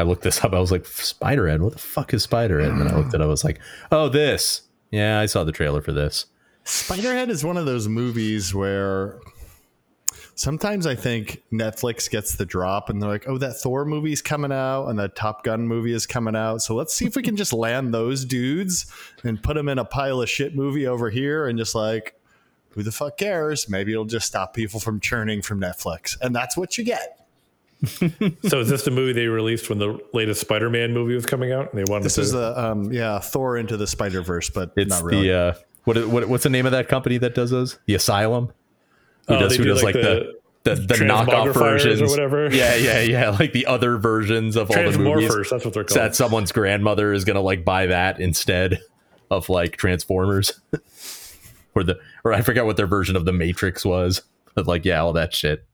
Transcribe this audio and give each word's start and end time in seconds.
I 0.00 0.02
looked 0.04 0.22
this 0.22 0.42
up. 0.42 0.54
I 0.54 0.58
was 0.58 0.72
like, 0.72 0.84
Spiderhead. 0.84 1.60
What 1.60 1.74
the 1.74 1.78
fuck 1.78 2.14
is 2.14 2.26
Spiderhead? 2.26 2.70
And 2.70 2.80
then 2.80 2.88
I 2.88 2.96
looked 2.96 3.14
at 3.14 3.20
it. 3.20 3.24
I 3.24 3.26
was 3.26 3.44
like, 3.44 3.60
oh, 3.92 4.08
this. 4.08 4.62
Yeah, 4.90 5.20
I 5.20 5.26
saw 5.26 5.44
the 5.44 5.52
trailer 5.52 5.82
for 5.82 5.92
this. 5.92 6.26
Spiderhead 6.64 7.28
is 7.28 7.44
one 7.44 7.56
of 7.56 7.66
those 7.66 7.86
movies 7.86 8.54
where 8.54 9.20
sometimes 10.34 10.86
I 10.86 10.94
think 10.94 11.42
Netflix 11.52 12.10
gets 12.10 12.36
the 12.36 12.46
drop 12.46 12.88
and 12.88 13.00
they're 13.00 13.10
like, 13.10 13.28
oh, 13.28 13.36
that 13.38 13.54
Thor 13.54 13.84
movie's 13.84 14.22
coming 14.22 14.52
out 14.52 14.86
and 14.86 14.98
that 14.98 15.16
Top 15.16 15.44
Gun 15.44 15.68
movie 15.68 15.92
is 15.92 16.06
coming 16.06 16.34
out. 16.34 16.62
So 16.62 16.74
let's 16.74 16.94
see 16.94 17.04
if 17.04 17.14
we 17.14 17.22
can 17.22 17.36
just 17.36 17.52
land 17.52 17.92
those 17.92 18.24
dudes 18.24 18.86
and 19.22 19.42
put 19.42 19.54
them 19.54 19.68
in 19.68 19.78
a 19.78 19.84
pile 19.84 20.22
of 20.22 20.30
shit 20.30 20.56
movie 20.56 20.86
over 20.86 21.10
here 21.10 21.46
and 21.46 21.58
just 21.58 21.74
like, 21.74 22.14
who 22.70 22.82
the 22.82 22.92
fuck 22.92 23.18
cares? 23.18 23.68
Maybe 23.68 23.92
it'll 23.92 24.06
just 24.06 24.26
stop 24.26 24.54
people 24.54 24.80
from 24.80 24.98
churning 24.98 25.42
from 25.42 25.60
Netflix. 25.60 26.16
And 26.22 26.34
that's 26.34 26.56
what 26.56 26.78
you 26.78 26.84
get. 26.84 27.19
so 28.48 28.60
is 28.60 28.68
this 28.68 28.84
the 28.84 28.90
movie 28.90 29.12
they 29.12 29.26
released 29.26 29.68
when 29.70 29.78
the 29.78 29.98
latest 30.12 30.40
Spider-Man 30.42 30.92
movie 30.92 31.14
was 31.14 31.26
coming 31.26 31.52
out? 31.52 31.72
And 31.72 31.78
they 31.78 31.90
wanted 31.90 32.04
this 32.04 32.16
to 32.16 32.20
is 32.22 32.32
the 32.32 32.58
um 32.62 32.92
yeah 32.92 33.18
Thor 33.18 33.56
into 33.56 33.76
the 33.76 33.86
Spider 33.86 34.22
Verse, 34.22 34.50
but 34.50 34.72
It's 34.76 34.90
not 34.90 35.02
really. 35.02 35.28
the 35.28 35.34
uh, 35.38 35.54
what, 35.84 36.06
what 36.08 36.28
what's 36.28 36.42
the 36.44 36.50
name 36.50 36.66
of 36.66 36.72
that 36.72 36.88
company 36.88 37.16
that 37.18 37.34
does 37.34 37.50
those? 37.50 37.78
The 37.86 37.94
Asylum. 37.94 38.52
Who 39.28 39.34
Oh, 39.36 39.40
does 39.40 39.52
they 39.52 39.58
who 39.58 39.64
do, 39.64 39.68
does 39.70 39.82
like, 39.82 39.94
like, 39.94 40.04
the 40.04 40.34
the, 40.62 40.74
the 40.74 40.94
knockoff 40.96 41.26
Transmorphers 41.26 41.46
or 41.46 41.52
versions 41.54 42.10
whatever. 42.10 42.54
Yeah, 42.54 42.74
yeah, 42.76 43.00
yeah. 43.00 43.30
Like 43.30 43.54
the 43.54 43.64
other 43.64 43.96
versions 43.96 44.56
of 44.56 44.70
all 44.70 44.90
the 44.90 44.98
movies. 44.98 45.48
That's 45.50 45.64
what 45.64 45.72
they're 45.72 45.88
So 45.88 45.94
called. 45.94 46.10
that 46.10 46.14
someone's 46.14 46.52
grandmother 46.52 47.14
is 47.14 47.24
gonna 47.24 47.40
like 47.40 47.64
buy 47.64 47.86
that 47.86 48.20
instead 48.20 48.80
of 49.30 49.48
like 49.48 49.78
Transformers, 49.78 50.60
or 51.74 51.82
the 51.82 51.98
or 52.24 52.34
I 52.34 52.42
forgot 52.42 52.66
what 52.66 52.76
their 52.76 52.86
version 52.86 53.16
of 53.16 53.24
the 53.24 53.32
Matrix 53.32 53.86
was. 53.86 54.20
But 54.54 54.66
like, 54.66 54.84
yeah, 54.84 55.00
all 55.00 55.14
that 55.14 55.32
shit. 55.32 55.64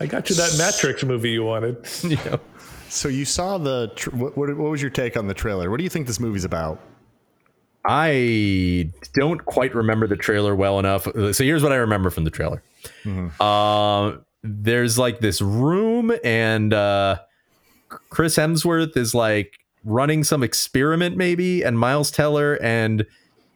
I 0.00 0.06
got 0.06 0.30
you 0.30 0.36
that 0.36 0.56
Matrix 0.58 1.04
movie 1.04 1.30
you 1.30 1.44
wanted. 1.44 1.76
You 2.02 2.16
know? 2.24 2.40
So 2.88 3.08
you 3.08 3.24
saw 3.24 3.56
the 3.58 3.92
tr- 3.94 4.10
what, 4.10 4.36
what? 4.36 4.48
What 4.56 4.70
was 4.70 4.82
your 4.82 4.90
take 4.90 5.16
on 5.16 5.28
the 5.28 5.34
trailer? 5.34 5.70
What 5.70 5.76
do 5.78 5.84
you 5.84 5.90
think 5.90 6.08
this 6.08 6.18
movie's 6.18 6.44
about? 6.44 6.80
I 7.86 8.90
don't 9.14 9.44
quite 9.44 9.74
remember 9.74 10.06
the 10.08 10.16
trailer 10.16 10.56
well 10.56 10.78
enough. 10.80 11.04
So 11.04 11.44
here's 11.44 11.62
what 11.62 11.72
I 11.72 11.76
remember 11.76 12.10
from 12.10 12.24
the 12.24 12.30
trailer. 12.30 12.62
Uh, 13.38 14.16
there's 14.42 14.98
like 14.98 15.20
this 15.20 15.40
room, 15.40 16.12
and 16.24 16.74
uh, 16.74 17.20
Chris 17.88 18.36
Hemsworth 18.36 18.96
is 18.96 19.14
like 19.14 19.60
running 19.84 20.24
some 20.24 20.42
experiment, 20.42 21.16
maybe, 21.16 21.62
and 21.62 21.78
Miles 21.78 22.10
Teller 22.10 22.58
and 22.62 23.06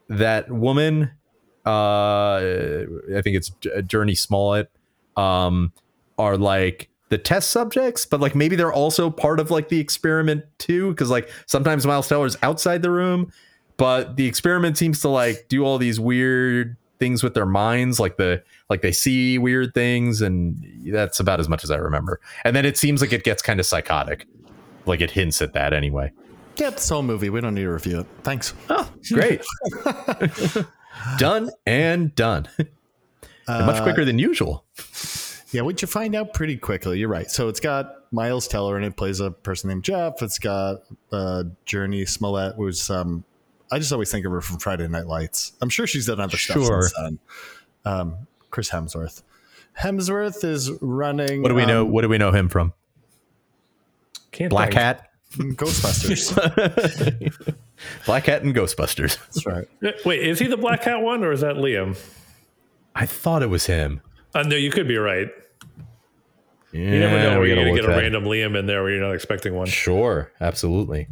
that 0.08 0.50
woman, 0.50 1.10
uh, 1.66 2.36
I 2.36 3.20
think 3.22 3.36
it's 3.36 3.50
J- 3.60 3.82
Jurnee 3.82 4.16
Smollett, 4.16 4.70
um, 5.16 5.72
are 6.18 6.36
like 6.36 6.88
the 7.08 7.18
test 7.18 7.50
subjects, 7.50 8.06
but 8.06 8.20
like 8.20 8.34
maybe 8.34 8.56
they're 8.56 8.72
also 8.72 9.10
part 9.10 9.40
of 9.40 9.50
like 9.50 9.68
the 9.68 9.80
experiment 9.80 10.44
too, 10.58 10.90
because 10.90 11.10
like 11.10 11.30
sometimes 11.46 11.86
Miles 11.86 12.08
Teller's 12.08 12.36
outside 12.42 12.82
the 12.82 12.90
room 12.90 13.32
but 13.76 14.16
the 14.16 14.26
experiment 14.26 14.78
seems 14.78 15.00
to 15.00 15.08
like 15.08 15.46
do 15.48 15.64
all 15.64 15.78
these 15.78 15.98
weird 15.98 16.76
things 16.98 17.22
with 17.22 17.34
their 17.34 17.46
minds 17.46 17.98
like 17.98 18.16
the 18.16 18.42
like 18.70 18.82
they 18.82 18.92
see 18.92 19.36
weird 19.36 19.74
things 19.74 20.22
and 20.22 20.64
that's 20.86 21.18
about 21.18 21.40
as 21.40 21.48
much 21.48 21.64
as 21.64 21.70
i 21.70 21.76
remember 21.76 22.20
and 22.44 22.54
then 22.54 22.64
it 22.64 22.76
seems 22.76 23.00
like 23.00 23.12
it 23.12 23.24
gets 23.24 23.42
kind 23.42 23.58
of 23.58 23.66
psychotic 23.66 24.26
like 24.86 25.00
it 25.00 25.10
hints 25.10 25.42
at 25.42 25.52
that 25.52 25.72
anyway 25.72 26.10
Yeah, 26.56 26.68
it's 26.68 26.88
a 26.88 27.02
movie. 27.02 27.30
We 27.30 27.40
don't 27.40 27.54
need 27.54 27.62
to 27.62 27.70
review 27.70 28.00
it. 28.00 28.06
Thanks. 28.22 28.54
oh 28.70 28.88
great 29.12 29.42
done 31.18 31.50
and 31.66 32.14
done 32.14 32.46
much 33.48 33.82
quicker 33.82 34.02
uh, 34.02 34.04
than 34.04 34.20
usual 34.20 34.64
Yeah, 35.55 35.60
what 35.62 35.80
you 35.80 35.86
find 35.86 36.16
out 36.16 36.34
pretty 36.34 36.56
quickly. 36.56 36.98
You're 36.98 37.08
right. 37.08 37.30
So 37.30 37.48
it's 37.48 37.60
got 37.60 38.12
Miles 38.12 38.48
Teller 38.48 38.77
and 38.77 38.84
it 38.84 38.97
plays 38.97 39.20
a 39.20 39.30
person 39.30 39.69
named 39.69 39.84
Jeff. 39.84 40.20
It's 40.20 40.41
got 40.41 40.83
uh, 41.12 41.44
Jurnee 41.64 42.08
Smollett, 42.08 42.56
who's 42.56 42.91
um, 42.91 43.22
I 43.70 43.78
just 43.78 43.92
always 43.92 44.10
think 44.10 44.27
of 44.27 44.32
her 44.32 44.41
from 44.41 44.58
Friday 44.58 44.88
Night 44.88 45.06
Lights. 45.06 45.52
I'm 45.62 45.69
sure 45.69 45.86
she's 45.86 46.06
done 46.06 46.19
other 46.19 46.36
stuff 46.36 46.64
since 46.64 46.92
then. 47.00 47.19
Um, 47.84 48.16
Chris 48.50 48.69
Hemsworth. 48.70 49.22
Hemsworth 49.81 50.42
is 50.42 50.72
running. 50.81 51.41
what 51.42 51.50
do 51.50 51.54
we 51.54 51.66
know 51.66 51.82
um, 51.82 51.92
what 51.92 52.03
do 52.03 52.09
we 52.09 52.19
know 52.19 52.32
him 52.32 52.48
from 52.48 52.72
Can't 54.32 54.50
black 54.50 54.71
think. 54.71 54.81
hat 54.81 55.09
Ghostbusters. 55.34 56.34
black 58.06 58.26
hat 58.26 58.42
and 58.42 58.54
ghostbusters 58.54 59.19
That's 59.19 59.47
right. 59.47 59.66
Wait, 60.04 60.21
is 60.22 60.38
he 60.38 60.47
the 60.47 60.56
Black 60.56 60.84
Hat 60.84 61.00
one 61.03 61.25
or 61.25 61.32
is 61.32 61.41
that 61.42 61.56
Liam? 61.56 61.97
i 62.94 63.04
thought 63.06 63.42
it 63.42 63.48
was 63.50 63.66
him 63.66 64.00
Uh, 64.34 64.42
no, 64.42 64.54
you 64.56 64.71
could 64.71 64.86
be 64.88 64.97
right. 64.97 65.28
Yeah, 66.74 66.90
You 66.90 66.98
never 66.98 67.18
know 67.18 67.38
where 67.38 67.46
you're 67.46 67.56
going 67.56 67.74
to 67.74 67.80
get 67.80 67.88
a 67.88 67.92
that- 67.92 68.00
random 68.02 68.24
Liam 68.24 68.58
in 68.58 68.66
there 68.66 68.82
where 68.82 68.92
you're 68.92 69.00
not 69.02 69.14
expecting 69.14 69.54
one. 69.54 69.66
sure 69.66 70.30
absolutely 70.40 71.08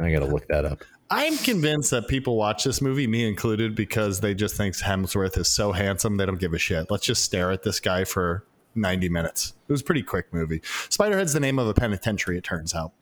i 0.00 0.10
gotta 0.12 0.24
look 0.26 0.46
that 0.48 0.64
up 0.64 0.82
I'm 1.12 1.36
convinced 1.38 1.90
that 1.90 2.06
people 2.06 2.36
watch 2.36 2.62
this 2.62 2.80
movie, 2.80 3.08
me 3.08 3.26
included, 3.26 3.74
because 3.74 4.20
they 4.20 4.32
just 4.32 4.56
think 4.56 4.76
Hemsworth 4.76 5.36
is 5.38 5.48
so 5.48 5.72
handsome 5.72 6.16
they 6.18 6.24
don't 6.24 6.38
give 6.38 6.54
a 6.54 6.58
shit. 6.58 6.88
Let's 6.88 7.04
just 7.04 7.24
stare 7.24 7.50
at 7.50 7.64
this 7.64 7.80
guy 7.80 8.04
for 8.04 8.44
90 8.76 9.08
minutes. 9.08 9.54
It 9.68 9.72
was 9.72 9.80
a 9.80 9.84
pretty 9.84 10.04
quick 10.04 10.32
movie. 10.32 10.60
Spiderhead's 10.88 11.32
the 11.32 11.40
name 11.40 11.58
of 11.58 11.66
a 11.66 11.74
penitentiary, 11.74 12.38
it 12.38 12.44
turns 12.44 12.76
out. 12.76 12.92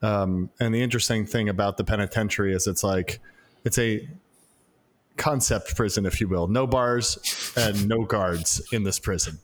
Um, 0.00 0.50
and 0.60 0.72
the 0.72 0.80
interesting 0.80 1.26
thing 1.26 1.48
about 1.48 1.76
the 1.76 1.82
penitentiary 1.82 2.54
is 2.54 2.68
it's 2.68 2.84
like 2.84 3.18
it's 3.64 3.78
a 3.80 4.08
concept 5.16 5.74
prison, 5.74 6.06
if 6.06 6.20
you 6.20 6.28
will. 6.28 6.46
No 6.46 6.68
bars 6.68 7.52
and 7.56 7.88
no 7.88 8.04
guards 8.04 8.62
in 8.70 8.84
this 8.84 9.00
prison. 9.00 9.40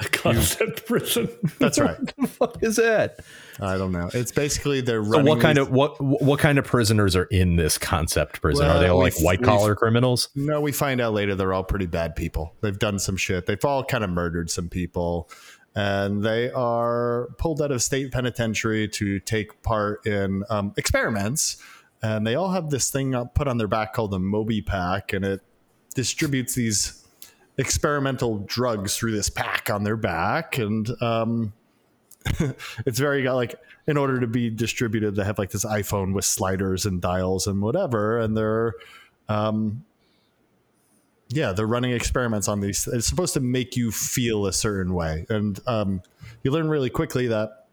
A 0.00 0.04
concept 0.04 0.86
prison. 0.86 1.28
That's 1.58 1.78
right. 1.78 1.96
what 2.16 2.16
the 2.16 2.26
fuck 2.26 2.62
is 2.62 2.76
that 2.76 3.20
I 3.60 3.76
don't 3.76 3.92
know. 3.92 4.08
It's 4.14 4.32
basically 4.32 4.80
they're 4.80 5.04
So 5.04 5.10
running. 5.10 5.26
what 5.28 5.40
kind 5.40 5.58
these- 5.58 5.66
of 5.66 5.72
what 5.72 6.00
what 6.00 6.38
kind 6.40 6.58
of 6.58 6.64
prisoners 6.64 7.14
are 7.14 7.24
in 7.24 7.56
this 7.56 7.78
concept 7.78 8.40
prison? 8.40 8.66
Well, 8.66 8.76
are 8.76 8.80
they 8.80 8.88
all 8.88 8.98
like 8.98 9.18
white 9.20 9.42
collar 9.42 9.74
criminals? 9.76 10.28
No, 10.34 10.60
we 10.60 10.72
find 10.72 11.00
out 11.00 11.12
later 11.12 11.34
they're 11.34 11.52
all 11.52 11.64
pretty 11.64 11.86
bad 11.86 12.16
people. 12.16 12.54
They've 12.62 12.78
done 12.78 12.98
some 12.98 13.16
shit. 13.16 13.46
They've 13.46 13.64
all 13.64 13.84
kind 13.84 14.02
of 14.04 14.10
murdered 14.10 14.50
some 14.50 14.68
people. 14.68 15.28
And 15.74 16.22
they 16.22 16.50
are 16.50 17.28
pulled 17.38 17.62
out 17.62 17.70
of 17.70 17.82
state 17.82 18.12
penitentiary 18.12 18.88
to 18.88 19.20
take 19.20 19.62
part 19.62 20.06
in 20.06 20.44
um, 20.50 20.74
experiments. 20.76 21.56
And 22.02 22.26
they 22.26 22.34
all 22.34 22.50
have 22.50 22.68
this 22.68 22.90
thing 22.90 23.14
put 23.34 23.48
on 23.48 23.56
their 23.58 23.68
back 23.68 23.94
called 23.94 24.10
the 24.10 24.18
MobiPak, 24.18 25.14
and 25.14 25.24
it 25.24 25.40
distributes 25.94 26.54
these 26.54 27.01
experimental 27.62 28.38
drugs 28.40 28.96
through 28.96 29.12
this 29.12 29.30
pack 29.30 29.70
on 29.70 29.84
their 29.84 29.96
back. 29.96 30.58
And 30.58 30.90
um, 31.00 31.52
it's 32.84 32.98
very 32.98 33.22
like 33.28 33.54
in 33.86 33.96
order 33.96 34.20
to 34.20 34.26
be 34.26 34.50
distributed, 34.50 35.14
they 35.14 35.24
have 35.24 35.38
like 35.38 35.50
this 35.50 35.64
iPhone 35.64 36.12
with 36.12 36.24
sliders 36.24 36.84
and 36.84 37.00
dials 37.00 37.46
and 37.46 37.62
whatever. 37.62 38.18
And 38.18 38.36
they're 38.36 38.74
um, 39.28 39.84
yeah, 41.28 41.52
they're 41.52 41.66
running 41.66 41.92
experiments 41.92 42.48
on 42.48 42.60
these. 42.60 42.86
It's 42.86 43.06
supposed 43.06 43.34
to 43.34 43.40
make 43.40 43.76
you 43.76 43.90
feel 43.90 44.46
a 44.46 44.52
certain 44.52 44.92
way, 44.92 45.24
and 45.30 45.58
um, 45.66 46.02
you 46.42 46.50
learn 46.50 46.68
really 46.68 46.90
quickly 46.90 47.28
that, 47.28 47.66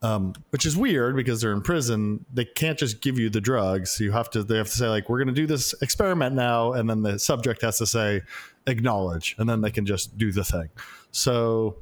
um, 0.00 0.32
which 0.50 0.64
is 0.64 0.76
weird 0.76 1.14
because 1.14 1.40
they're 1.40 1.52
in 1.52 1.60
prison. 1.60 2.24
They 2.32 2.46
can't 2.46 2.78
just 2.78 3.00
give 3.02 3.18
you 3.18 3.28
the 3.28 3.40
drugs. 3.40 4.00
You 4.00 4.12
have 4.12 4.30
to. 4.30 4.42
They 4.42 4.56
have 4.56 4.68
to 4.68 4.76
say 4.76 4.88
like, 4.88 5.08
"We're 5.08 5.18
going 5.18 5.34
to 5.34 5.40
do 5.40 5.46
this 5.46 5.74
experiment 5.82 6.34
now," 6.34 6.72
and 6.72 6.88
then 6.88 7.02
the 7.02 7.18
subject 7.18 7.62
has 7.62 7.78
to 7.78 7.86
say, 7.86 8.22
"Acknowledge," 8.68 9.34
and 9.38 9.48
then 9.48 9.60
they 9.60 9.70
can 9.70 9.86
just 9.86 10.16
do 10.16 10.30
the 10.30 10.44
thing. 10.44 10.68
So, 11.10 11.76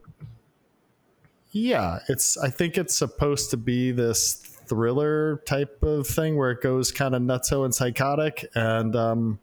yeah, 1.51 1.99
it's. 2.09 2.39
I 2.39 2.49
think 2.51 2.79
it's 2.79 2.95
supposed 2.95 3.51
to 3.51 3.57
be 3.57 3.91
this 3.93 4.35
thriller 4.35 5.43
type 5.47 5.83
of 5.83 6.07
thing 6.07 6.37
where 6.37 6.51
it 6.51 6.61
goes 6.61 6.93
kind 6.93 7.15
of 7.15 7.23
nutso 7.23 7.65
and 7.65 7.75
psychotic, 7.75 8.47
and 8.55 8.95
um, 8.97 9.39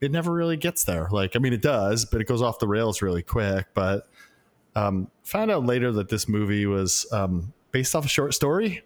it 0.00 0.10
never 0.10 0.32
really 0.32 0.56
gets 0.56 0.84
there. 0.84 1.08
Like, 1.10 1.36
I 1.36 1.38
mean, 1.38 1.52
it 1.52 1.62
does, 1.62 2.04
but 2.04 2.20
it 2.20 2.26
goes 2.26 2.42
off 2.42 2.58
the 2.58 2.66
rails 2.68 3.02
really 3.02 3.22
quick. 3.22 3.68
But 3.74 4.08
um, 4.74 5.10
found 5.22 5.50
out 5.50 5.64
later 5.64 5.92
that 5.92 6.08
this 6.08 6.28
movie 6.28 6.66
was 6.66 7.06
um, 7.12 7.52
based 7.70 7.94
off 7.94 8.04
a 8.04 8.08
short 8.08 8.34
story, 8.34 8.82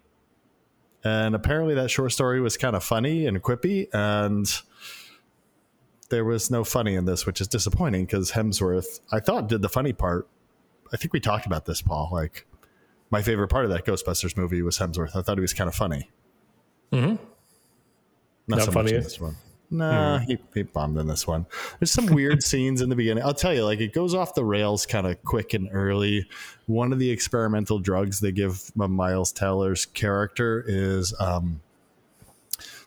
and 1.03 1.35
apparently 1.35 1.75
that 1.75 1.89
short 1.89 2.11
story 2.11 2.39
was 2.39 2.57
kind 2.57 2.75
of 2.75 2.83
funny 2.83 3.25
and 3.25 3.41
quippy, 3.41 3.87
and 3.93 4.61
there 6.09 6.25
was 6.25 6.49
no 6.49 6.63
funny 6.63 6.95
in 6.95 7.05
this, 7.05 7.25
which 7.25 7.41
is 7.41 7.47
disappointing 7.47 8.05
because 8.05 8.31
Hemsworth, 8.31 9.01
I 9.11 9.19
thought, 9.19 9.47
did 9.47 9.61
the 9.61 9.69
funny 9.69 9.93
part. 9.93 10.27
I 10.93 10.97
think 10.97 11.13
we 11.13 11.19
talked 11.19 11.45
about 11.45 11.65
this, 11.65 11.81
Paul. 11.81 12.09
Like, 12.11 12.45
my 13.09 13.21
favorite 13.21 13.49
part 13.49 13.65
of 13.65 13.71
that 13.71 13.85
Ghostbusters 13.85 14.37
movie 14.37 14.61
was 14.61 14.77
Hemsworth. 14.77 15.15
I 15.15 15.21
thought 15.21 15.37
he 15.37 15.41
was 15.41 15.53
kind 15.53 15.67
of 15.67 15.75
funny. 15.75 16.09
Mm-hmm. 16.91 17.15
Not, 18.47 18.57
Not 18.57 18.61
so 18.61 18.71
funny? 18.71 18.83
much 18.85 18.93
in 18.93 19.03
this 19.03 19.19
one. 19.19 19.35
Nah, 19.69 20.19
he, 20.19 20.37
he 20.53 20.63
bombed 20.63 20.97
in 20.97 21.07
this 21.07 21.27
one. 21.27 21.45
There's 21.79 21.91
some 21.91 22.05
weird 22.05 22.41
scenes 22.51 22.81
in 22.81 22.87
the 22.87 22.95
beginning. 22.95 23.23
I'll 23.23 23.33
tell 23.33 23.53
you, 23.53 23.65
like 23.65 23.81
it 23.81 23.93
goes 23.93 24.13
off 24.15 24.33
the 24.33 24.45
rails 24.45 24.85
kind 24.85 25.05
of 25.05 25.21
quick 25.23 25.53
and 25.53 25.67
early. 25.73 26.25
One 26.67 26.93
of 26.93 26.99
the 26.99 27.09
experimental 27.09 27.79
drugs 27.79 28.21
they 28.21 28.31
give 28.31 28.71
Miles 28.77 29.33
Teller's 29.33 29.85
character 29.85 30.63
is 30.65 31.13
um, 31.19 31.59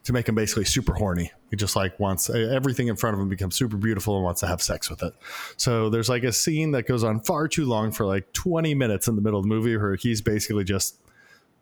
to 0.04 0.12
make 0.12 0.28
him 0.28 0.34
basically 0.34 0.64
super 0.64 0.94
horny. 0.94 1.30
He 1.50 1.56
just 1.56 1.76
like 1.76 1.98
wants 2.00 2.30
everything 2.30 2.88
in 2.88 2.96
front 2.96 3.14
of 3.14 3.20
him 3.20 3.28
becomes 3.28 3.54
super 3.54 3.76
beautiful 3.76 4.16
and 4.16 4.24
wants 4.24 4.40
to 4.40 4.46
have 4.46 4.62
sex 4.62 4.88
with 4.88 5.02
it. 5.02 5.12
So 5.56 5.90
there's 5.90 6.08
like 6.08 6.24
a 6.24 6.32
scene 6.32 6.70
that 6.72 6.86
goes 6.86 7.04
on 7.04 7.20
far 7.20 7.48
too 7.48 7.66
long 7.66 7.92
for 7.92 8.06
like 8.06 8.32
20 8.32 8.74
minutes 8.74 9.08
in 9.08 9.16
the 9.16 9.22
middle 9.22 9.38
of 9.38 9.44
the 9.44 9.48
movie 9.48 9.76
where 9.76 9.96
he's 9.96 10.22
basically 10.22 10.64
just 10.64 10.96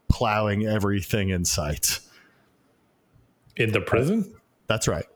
plowing 0.08 0.66
everything 0.66 1.30
in 1.30 1.44
sight. 1.44 2.00
In 3.56 3.72
the 3.72 3.80
prison? 3.80 4.34
That's 4.68 4.86
right. 4.86 5.06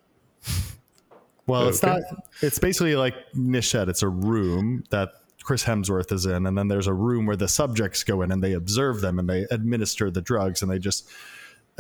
Well, 1.46 1.69
it's 1.69 1.82
not. 1.82 2.02
It's 2.40 2.58
basically 2.58 2.96
like 2.96 3.14
Nish 3.34 3.70
said. 3.70 3.88
It's 3.88 4.02
a 4.02 4.08
room 4.08 4.84
that 4.90 5.10
Chris 5.42 5.64
Hemsworth 5.64 6.12
is 6.12 6.24
in, 6.24 6.46
and 6.46 6.56
then 6.56 6.69
there's 6.69 6.86
a 6.86 6.94
room 6.94 7.26
where 7.26 7.36
the 7.36 7.48
subjects 7.48 8.04
go 8.04 8.22
in 8.22 8.30
and 8.30 8.42
they 8.42 8.52
observe 8.52 9.00
them 9.00 9.19
and 9.19 9.28
they 9.28 9.46
administer 9.50 10.10
the 10.10 10.22
drugs 10.22 10.62
and 10.62 10.70
they 10.70 10.78
just 10.78 11.08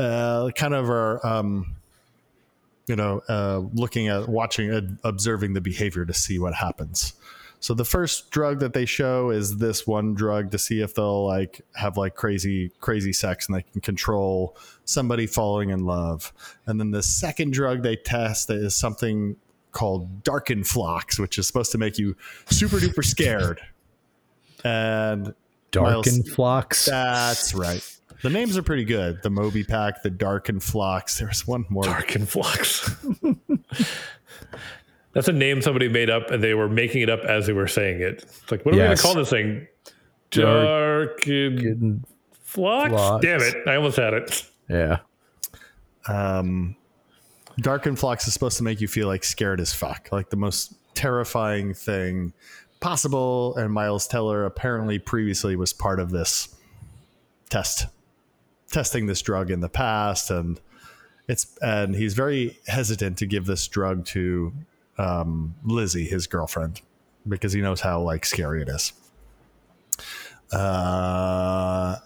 uh, 0.02 0.50
kind 0.50 0.74
of 0.74 0.90
are, 0.90 1.24
um, 1.26 1.76
you 2.86 2.96
know, 2.96 3.22
uh, 3.28 3.62
looking 3.72 4.08
at 4.08 4.28
watching, 4.28 4.70
uh, 4.72 4.80
observing 5.04 5.52
the 5.52 5.60
behavior 5.60 6.04
to 6.04 6.12
see 6.12 6.38
what 6.38 6.54
happens. 6.54 7.14
So 7.60 7.74
the 7.74 7.84
first 7.84 8.32
drug 8.32 8.58
that 8.58 8.72
they 8.72 8.86
show 8.86 9.30
is 9.30 9.58
this 9.58 9.86
one 9.86 10.14
drug 10.14 10.50
to 10.50 10.58
see 10.58 10.80
if 10.80 10.94
they'll 10.96 11.24
like 11.24 11.60
have 11.76 11.96
like 11.96 12.16
crazy 12.16 12.72
crazy 12.80 13.12
sex 13.12 13.46
and 13.46 13.56
they 13.56 13.62
can 13.62 13.80
control 13.80 14.56
somebody 14.84 15.28
falling 15.28 15.70
in 15.70 15.84
love. 15.84 16.32
And 16.66 16.80
then 16.80 16.90
the 16.90 17.04
second 17.04 17.52
drug 17.52 17.84
they 17.84 17.94
test 17.94 18.50
is 18.50 18.74
something 18.74 19.36
called 19.70 20.24
Darkenfloxx, 20.24 21.20
which 21.20 21.38
is 21.38 21.46
supposed 21.46 21.70
to 21.70 21.78
make 21.78 21.98
you 21.98 22.16
super 22.50 22.78
duper 22.78 23.04
scared. 23.04 23.60
And 24.64 25.32
Darken 25.70 26.14
Miles- 26.14 26.30
flocks. 26.30 26.86
that's 26.86 27.54
right. 27.54 27.82
The 28.22 28.30
names 28.30 28.56
are 28.56 28.62
pretty 28.62 28.84
good. 28.84 29.22
The 29.22 29.30
MobiPak, 29.30 30.02
the 30.02 30.10
Darkenfloxx. 30.10 31.18
There's 31.18 31.46
one 31.46 31.64
more. 31.68 31.82
Dark 31.84 32.14
and 32.14 32.28
Flux. 32.28 32.88
That's 35.12 35.28
a 35.28 35.32
name 35.32 35.60
somebody 35.60 35.88
made 35.88 36.08
up, 36.08 36.30
and 36.30 36.42
they 36.42 36.54
were 36.54 36.68
making 36.68 37.02
it 37.02 37.10
up 37.10 37.20
as 37.20 37.46
they 37.46 37.52
were 37.52 37.66
saying 37.68 38.00
it. 38.00 38.22
It's 38.22 38.50
like, 38.50 38.64
what 38.64 38.74
are 38.74 38.78
we 38.78 38.82
going 38.84 38.96
to 38.96 39.02
call 39.02 39.14
this 39.14 39.28
thing? 39.30 39.66
Dark- 40.30 41.18
Dark 41.18 41.26
and 41.26 42.04
Flux? 42.40 42.90
Flux. 42.92 43.22
Damn 43.24 43.40
it. 43.42 43.68
I 43.68 43.76
almost 43.76 43.96
had 43.98 44.14
it. 44.14 44.48
Yeah. 44.68 44.98
um, 46.08 46.76
Darkenfloxx 47.60 48.26
is 48.26 48.32
supposed 48.32 48.56
to 48.56 48.62
make 48.62 48.80
you 48.80 48.88
feel 48.88 49.06
like 49.08 49.22
scared 49.24 49.60
as 49.60 49.74
fuck, 49.74 50.08
like 50.10 50.30
the 50.30 50.36
most 50.36 50.74
terrifying 50.94 51.74
thing 51.74 52.32
possible. 52.80 53.54
And 53.56 53.70
Miles 53.70 54.06
Teller 54.06 54.46
apparently 54.46 54.98
previously 54.98 55.56
was 55.56 55.74
part 55.74 56.00
of 56.00 56.10
this 56.10 56.54
test, 57.50 57.86
testing 58.72 59.06
this 59.06 59.22
drug 59.22 59.50
in 59.50 59.60
the 59.60 59.68
past, 59.68 60.30
and 60.30 60.60
it's 61.28 61.56
and 61.60 61.94
he's 61.94 62.14
very 62.14 62.58
hesitant 62.66 63.18
to 63.18 63.26
give 63.26 63.46
this 63.46 63.66
drug 63.68 64.04
to 64.06 64.52
um, 64.98 65.54
Lizzie, 65.64 66.04
his 66.04 66.26
girlfriend, 66.26 66.80
because 67.28 67.52
he 67.52 67.60
knows 67.60 67.80
how 67.80 68.00
like 68.00 68.24
scary 68.24 68.62
it 68.62 68.68
is. 68.68 68.92
Uh, 70.52 71.96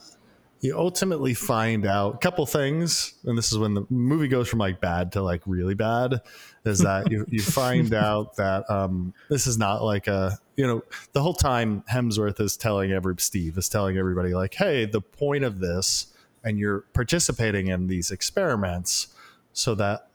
you 0.61 0.77
ultimately 0.77 1.35
find 1.35 1.87
out 1.87 2.15
a 2.15 2.19
couple 2.19 2.47
things 2.47 3.15
and 3.25 3.37
this 3.37 3.53
is 3.53 3.59
when 3.59 3.75
the 3.75 3.85
movie 3.91 4.29
goes 4.29 4.49
from 4.49 4.59
like 4.59 4.81
bad 4.81 5.13
to 5.13 5.23
like 5.23 5.43
really 5.47 5.75
bad 5.75 6.21
is 6.65 6.79
that 6.79 7.11
you, 7.11 7.25
you 7.29 7.41
find 7.43 7.93
out 7.95 8.37
that 8.37 8.69
um, 8.71 9.13
this 9.29 9.47
is 9.47 9.59
not 9.59 9.83
like 9.83 10.07
a 10.07 10.39
you 10.57 10.67
know 10.67 10.83
the 11.13 11.23
whole 11.23 11.35
time 11.35 11.85
hemsworth 11.91 12.41
is 12.41 12.57
telling 12.57 12.91
every 12.91 13.15
steve 13.19 13.57
is 13.59 13.69
telling 13.69 13.97
everybody 13.97 14.35
like 14.35 14.55
hey 14.55 14.85
the 14.87 15.01
point 15.01 15.45
of 15.45 15.61
this 15.61 16.09
and 16.47 16.59
you're 16.59 16.83
participating 16.95 17.67
in 17.67 17.89
these 17.89 18.13
experiments 18.13 19.09
so 19.53 19.75
that 19.75 20.09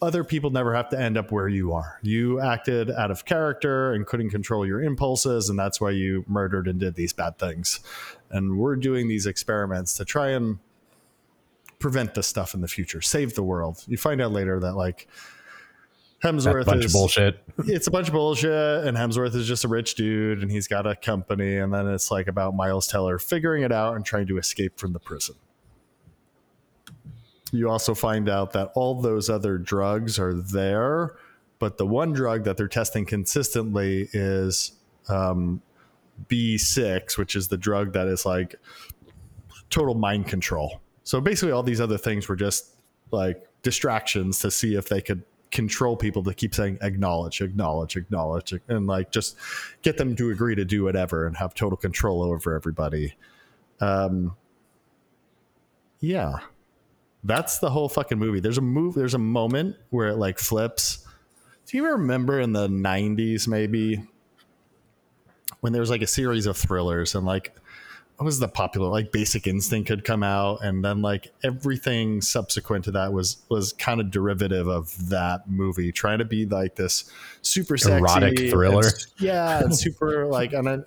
other 0.00 0.24
people 0.24 0.50
never 0.50 0.74
have 0.74 0.88
to 0.88 0.98
end 0.98 1.18
up 1.18 1.30
where 1.30 1.48
you 1.48 1.72
are. 1.72 1.98
You 2.02 2.40
acted 2.40 2.90
out 2.90 3.10
of 3.10 3.26
character 3.26 3.92
and 3.92 4.06
couldn't 4.06 4.30
control 4.30 4.66
your 4.66 4.82
impulses, 4.82 5.50
and 5.50 5.58
that's 5.58 5.80
why 5.80 5.90
you 5.90 6.24
murdered 6.26 6.66
and 6.66 6.80
did 6.80 6.94
these 6.94 7.12
bad 7.12 7.38
things. 7.38 7.80
And 8.30 8.58
we're 8.58 8.76
doing 8.76 9.06
these 9.06 9.26
experiments 9.26 9.94
to 9.98 10.04
try 10.04 10.30
and 10.30 10.58
prevent 11.78 12.14
this 12.14 12.26
stuff 12.26 12.54
in 12.54 12.62
the 12.62 12.68
future, 12.68 13.02
save 13.02 13.34
the 13.34 13.42
world. 13.42 13.84
You 13.86 13.98
find 13.98 14.22
out 14.22 14.32
later 14.32 14.58
that 14.60 14.74
like 14.74 15.08
That's 16.32 16.46
a 16.46 16.48
Hemsworth 16.50 16.64
bunch 16.66 16.84
is 16.84 16.94
of 16.94 16.98
bullshit. 16.98 17.44
it's 17.58 17.86
a 17.86 17.90
bunch 17.90 18.08
of 18.08 18.14
bullshit 18.14 18.86
and 18.86 18.96
Hemsworth 18.96 19.34
is 19.34 19.46
just 19.46 19.64
a 19.64 19.68
rich 19.68 19.94
dude 19.94 20.42
and 20.42 20.50
he's 20.50 20.66
got 20.66 20.86
a 20.86 20.96
company 20.96 21.58
and 21.58 21.72
then 21.72 21.86
it's 21.86 22.10
like 22.10 22.28
about 22.28 22.54
Miles 22.54 22.86
Teller 22.86 23.18
figuring 23.18 23.62
it 23.62 23.72
out 23.72 23.94
and 23.94 24.04
trying 24.04 24.26
to 24.28 24.38
escape 24.38 24.78
from 24.78 24.92
the 24.92 24.98
prison. 24.98 25.34
You 27.52 27.70
also 27.70 27.94
find 27.94 28.28
out 28.28 28.52
that 28.52 28.72
all 28.74 29.00
those 29.00 29.28
other 29.30 29.58
drugs 29.58 30.18
are 30.18 30.32
there, 30.32 31.16
but 31.58 31.78
the 31.78 31.86
one 31.86 32.12
drug 32.12 32.44
that 32.44 32.56
they're 32.56 32.68
testing 32.68 33.04
consistently 33.04 34.08
is 34.12 34.72
um, 35.08 35.62
B6, 36.28 37.16
which 37.16 37.36
is 37.36 37.48
the 37.48 37.56
drug 37.56 37.92
that 37.92 38.08
is 38.08 38.26
like 38.26 38.56
total 39.70 39.94
mind 39.94 40.26
control. 40.26 40.80
So 41.04 41.20
basically, 41.20 41.52
all 41.52 41.62
these 41.62 41.80
other 41.80 41.98
things 41.98 42.28
were 42.28 42.36
just 42.36 42.70
like 43.10 43.46
distractions 43.62 44.40
to 44.40 44.50
see 44.50 44.74
if 44.74 44.88
they 44.88 45.00
could 45.00 45.22
control 45.54 45.96
people 45.96 46.22
to 46.24 46.34
keep 46.34 46.54
saying 46.54 46.76
acknowledge, 46.82 47.40
acknowledge, 47.40 47.96
acknowledge, 47.96 48.52
and 48.68 48.86
like 48.86 49.10
just 49.10 49.36
get 49.82 49.96
them 49.96 50.14
to 50.16 50.30
agree 50.30 50.54
to 50.54 50.64
do 50.64 50.84
whatever 50.84 51.26
and 51.26 51.36
have 51.36 51.54
total 51.54 51.78
control 51.78 52.22
over 52.22 52.54
everybody. 52.54 53.14
Um, 53.80 54.36
yeah, 56.00 56.40
that's 57.22 57.60
the 57.60 57.70
whole 57.70 57.88
fucking 57.88 58.18
movie. 58.18 58.40
There's 58.40 58.58
a 58.58 58.62
move. 58.62 58.94
There's 58.94 59.14
a 59.14 59.18
moment 59.18 59.76
where 59.90 60.08
it 60.08 60.16
like 60.16 60.38
flips. 60.38 61.06
Do 61.66 61.78
you 61.78 61.86
remember 61.86 62.40
in 62.40 62.52
the 62.52 62.68
'90s 62.68 63.48
maybe 63.48 64.04
when 65.60 65.72
there 65.72 65.80
was 65.80 65.88
like 65.88 66.02
a 66.02 66.06
series 66.06 66.46
of 66.46 66.56
thrillers 66.58 67.14
and 67.14 67.24
like 67.24 67.54
what 68.16 68.24
was 68.26 68.38
the 68.38 68.48
popular 68.48 68.88
like 68.88 69.10
basic 69.10 69.46
instinct 69.46 69.88
had 69.88 70.04
come 70.04 70.22
out 70.22 70.62
and 70.62 70.84
then 70.84 71.02
like 71.02 71.32
everything 71.42 72.20
subsequent 72.20 72.84
to 72.84 72.92
that 72.92 73.12
was 73.12 73.38
was 73.48 73.72
kind 73.72 74.00
of 74.00 74.10
derivative 74.10 74.68
of 74.68 75.08
that 75.08 75.48
movie 75.50 75.90
trying 75.90 76.18
to 76.18 76.24
be 76.24 76.46
like 76.46 76.76
this 76.76 77.10
super 77.42 77.76
sexy 77.76 77.98
Erotic 77.98 78.38
thriller. 78.50 78.86
s- 78.86 79.08
yeah 79.18 79.58
and 79.60 79.76
super 79.76 80.26
like 80.26 80.52
and 80.52 80.68
uh, 80.68 80.82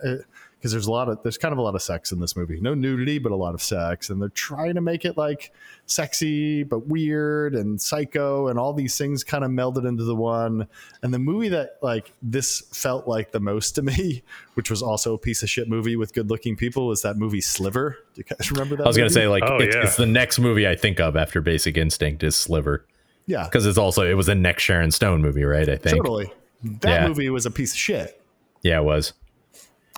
because 0.57 0.71
there's 0.71 0.87
a 0.87 0.91
lot 0.91 1.07
of 1.07 1.21
there's 1.23 1.37
kind 1.37 1.51
of 1.51 1.57
a 1.57 1.61
lot 1.61 1.75
of 1.75 1.81
sex 1.81 2.11
in 2.11 2.19
this 2.19 2.35
movie 2.35 2.59
no 2.59 2.73
nudity 2.73 3.19
but 3.19 3.31
a 3.31 3.35
lot 3.35 3.53
of 3.53 3.61
sex 3.61 4.09
and 4.09 4.21
they're 4.21 4.29
trying 4.29 4.73
to 4.75 4.81
make 4.81 5.05
it 5.05 5.15
like 5.17 5.53
sexy 5.85 6.63
but 6.63 6.87
weird 6.87 7.55
and 7.55 7.79
psycho 7.81 8.47
and 8.47 8.59
all 8.59 8.73
these 8.73 8.97
things 8.97 9.23
kind 9.23 9.43
of 9.43 9.51
melded 9.51 9.87
into 9.87 10.03
the 10.03 10.15
one 10.15 10.67
and 11.01 11.13
the 11.13 11.19
movie 11.19 11.49
that 11.49 11.77
like 11.81 12.11
this 12.21 12.61
felt 12.71 13.07
like 13.07 13.31
the 13.31 13.39
most 13.39 13.73
to 13.75 13.81
me 13.83 14.21
which 14.55 14.69
was 14.69 14.81
also 14.81 15.13
a 15.13 15.17
piece 15.17 15.43
of 15.43 15.49
shit 15.49 15.69
movie 15.69 15.95
with 15.95 16.13
good 16.13 16.29
looking 16.29 16.55
people 16.55 16.87
was 16.87 17.01
that 17.01 17.17
movie 17.17 17.41
sliver 17.41 17.97
do 18.13 18.19
you 18.27 18.35
guys 18.35 18.51
remember 18.51 18.75
that 18.75 18.83
I 18.83 18.87
was 18.87 18.97
gonna 18.97 19.09
say 19.09 19.27
like 19.27 19.43
Oh, 19.45 19.57
it's, 19.57 19.75
yeah. 19.75 19.83
it's 19.83 19.95
the 19.95 20.05
next 20.05 20.39
movie 20.39 20.67
I 20.67 20.75
think 20.75 20.99
of 20.99 21.15
after 21.15 21.39
Basic 21.41 21.77
Instinct 21.77 22.23
is 22.23 22.35
Sliver 22.35 22.85
yeah 23.27 23.43
because 23.45 23.65
it's 23.65 23.77
also 23.77 24.03
it 24.09 24.15
was 24.15 24.25
the 24.25 24.35
next 24.35 24.63
Sharon 24.63 24.91
Stone 24.91 25.21
movie, 25.21 25.43
right? 25.43 25.69
I 25.69 25.77
think. 25.77 25.97
totally 25.97 26.31
that 26.63 27.01
Yeah. 27.01 27.07
movie 27.07 27.29
was 27.29 27.45
a 27.45 27.51
piece 27.51 27.71
of 27.73 27.77
shit 27.77 28.19
Yeah, 28.63 28.79
it 28.79 28.83
was. 28.83 29.13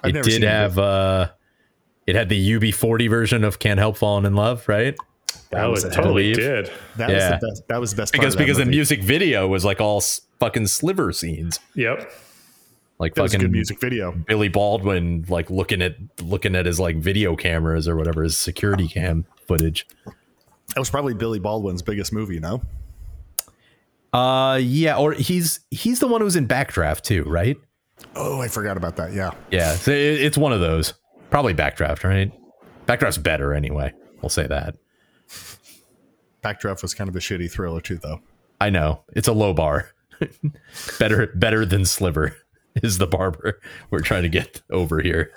I've 0.03 0.09
it 0.11 0.13
never 0.13 0.23
did 0.25 0.33
seen 0.33 0.43
it. 0.43 0.49
have 0.49 0.77
uh 0.79 1.29
it 2.07 2.15
had 2.15 2.29
the 2.29 2.51
UB40 2.59 3.09
version 3.09 3.43
of 3.43 3.59
Can't 3.59 3.79
Help 3.79 3.97
Falling 3.97 4.25
in 4.25 4.33
Love, 4.35 4.67
right? 4.67 4.95
that 5.51 5.63
Oh, 5.65 5.71
was 5.71 5.83
it 5.83 5.93
totally 5.93 6.33
did. 6.33 6.71
that 6.97 7.09
Yeah. 7.09 7.31
was 7.31 7.39
the 7.41 7.47
best 7.47 7.67
that 7.67 7.79
was 7.79 7.91
the 7.91 7.97
best 8.01 8.13
part 8.13 8.21
Because 8.21 8.33
of 8.35 8.39
because 8.39 8.57
the 8.57 8.65
music 8.65 9.01
video 9.03 9.47
was 9.47 9.63
like 9.65 9.79
all 9.81 9.97
s- 9.97 10.21
fucking 10.39 10.67
sliver 10.67 11.11
scenes. 11.11 11.59
Yep. 11.75 12.11
Like 12.99 13.13
that 13.15 13.21
was 13.21 13.33
a 13.33 13.37
fucking 13.37 13.47
good 13.47 13.51
music 13.53 13.79
video 13.79 14.11
Billy 14.11 14.47
Baldwin 14.49 15.25
like 15.29 15.49
looking 15.49 15.81
at 15.81 15.95
looking 16.21 16.55
at 16.55 16.65
his 16.65 16.79
like 16.79 16.97
video 16.97 17.35
cameras 17.35 17.87
or 17.87 17.95
whatever 17.95 18.23
his 18.23 18.37
security 18.37 18.87
cam 18.87 19.25
footage. 19.47 19.85
that 20.05 20.77
was 20.79 20.89
probably 20.89 21.13
billy 21.13 21.39
baldwin's 21.39 21.81
biggest 21.81 22.11
movie 22.13 22.39
no 22.39 22.61
Uh 24.11 24.59
yeah, 24.61 24.97
or 24.97 25.13
he's 25.13 25.59
he's 25.71 25.99
the 25.99 26.07
one 26.07 26.21
who's 26.21 26.35
in 26.35 26.47
Backdraft 26.47 27.01
too, 27.01 27.23
right? 27.25 27.57
Oh 28.15 28.41
i 28.41 28.47
forgot 28.47 28.77
about 28.77 28.95
that 28.95 29.13
yeah 29.13 29.31
Yeah, 29.51 29.73
so 29.73 29.91
it- 29.91 30.21
it's 30.21 30.37
one 30.37 30.53
of 30.53 30.59
those. 30.59 30.93
Probably 31.29 31.53
Backdraft, 31.53 32.03
right? 32.03 32.31
Backdraft's 32.87 33.19
better 33.19 33.53
anyway. 33.53 33.93
We'll 34.21 34.29
say 34.29 34.47
that. 34.47 34.75
backdraft 36.43 36.81
was 36.81 36.93
kind 36.93 37.09
of 37.09 37.15
a 37.15 37.19
shitty 37.19 37.51
thriller 37.51 37.81
too 37.81 37.97
though 37.97 38.21
I 38.61 38.69
know 38.69 39.03
it's 39.13 39.27
a 39.27 39.33
low 39.33 39.53
bar. 39.53 39.91
better 40.99 41.27
better 41.35 41.65
than 41.65 41.85
Sliver 41.85 42.35
is 42.75 42.97
the 42.97 43.07
barber 43.07 43.59
we're 43.89 44.01
trying 44.01 44.23
to 44.23 44.29
get 44.29 44.61
over 44.69 44.99
here. 45.01 45.31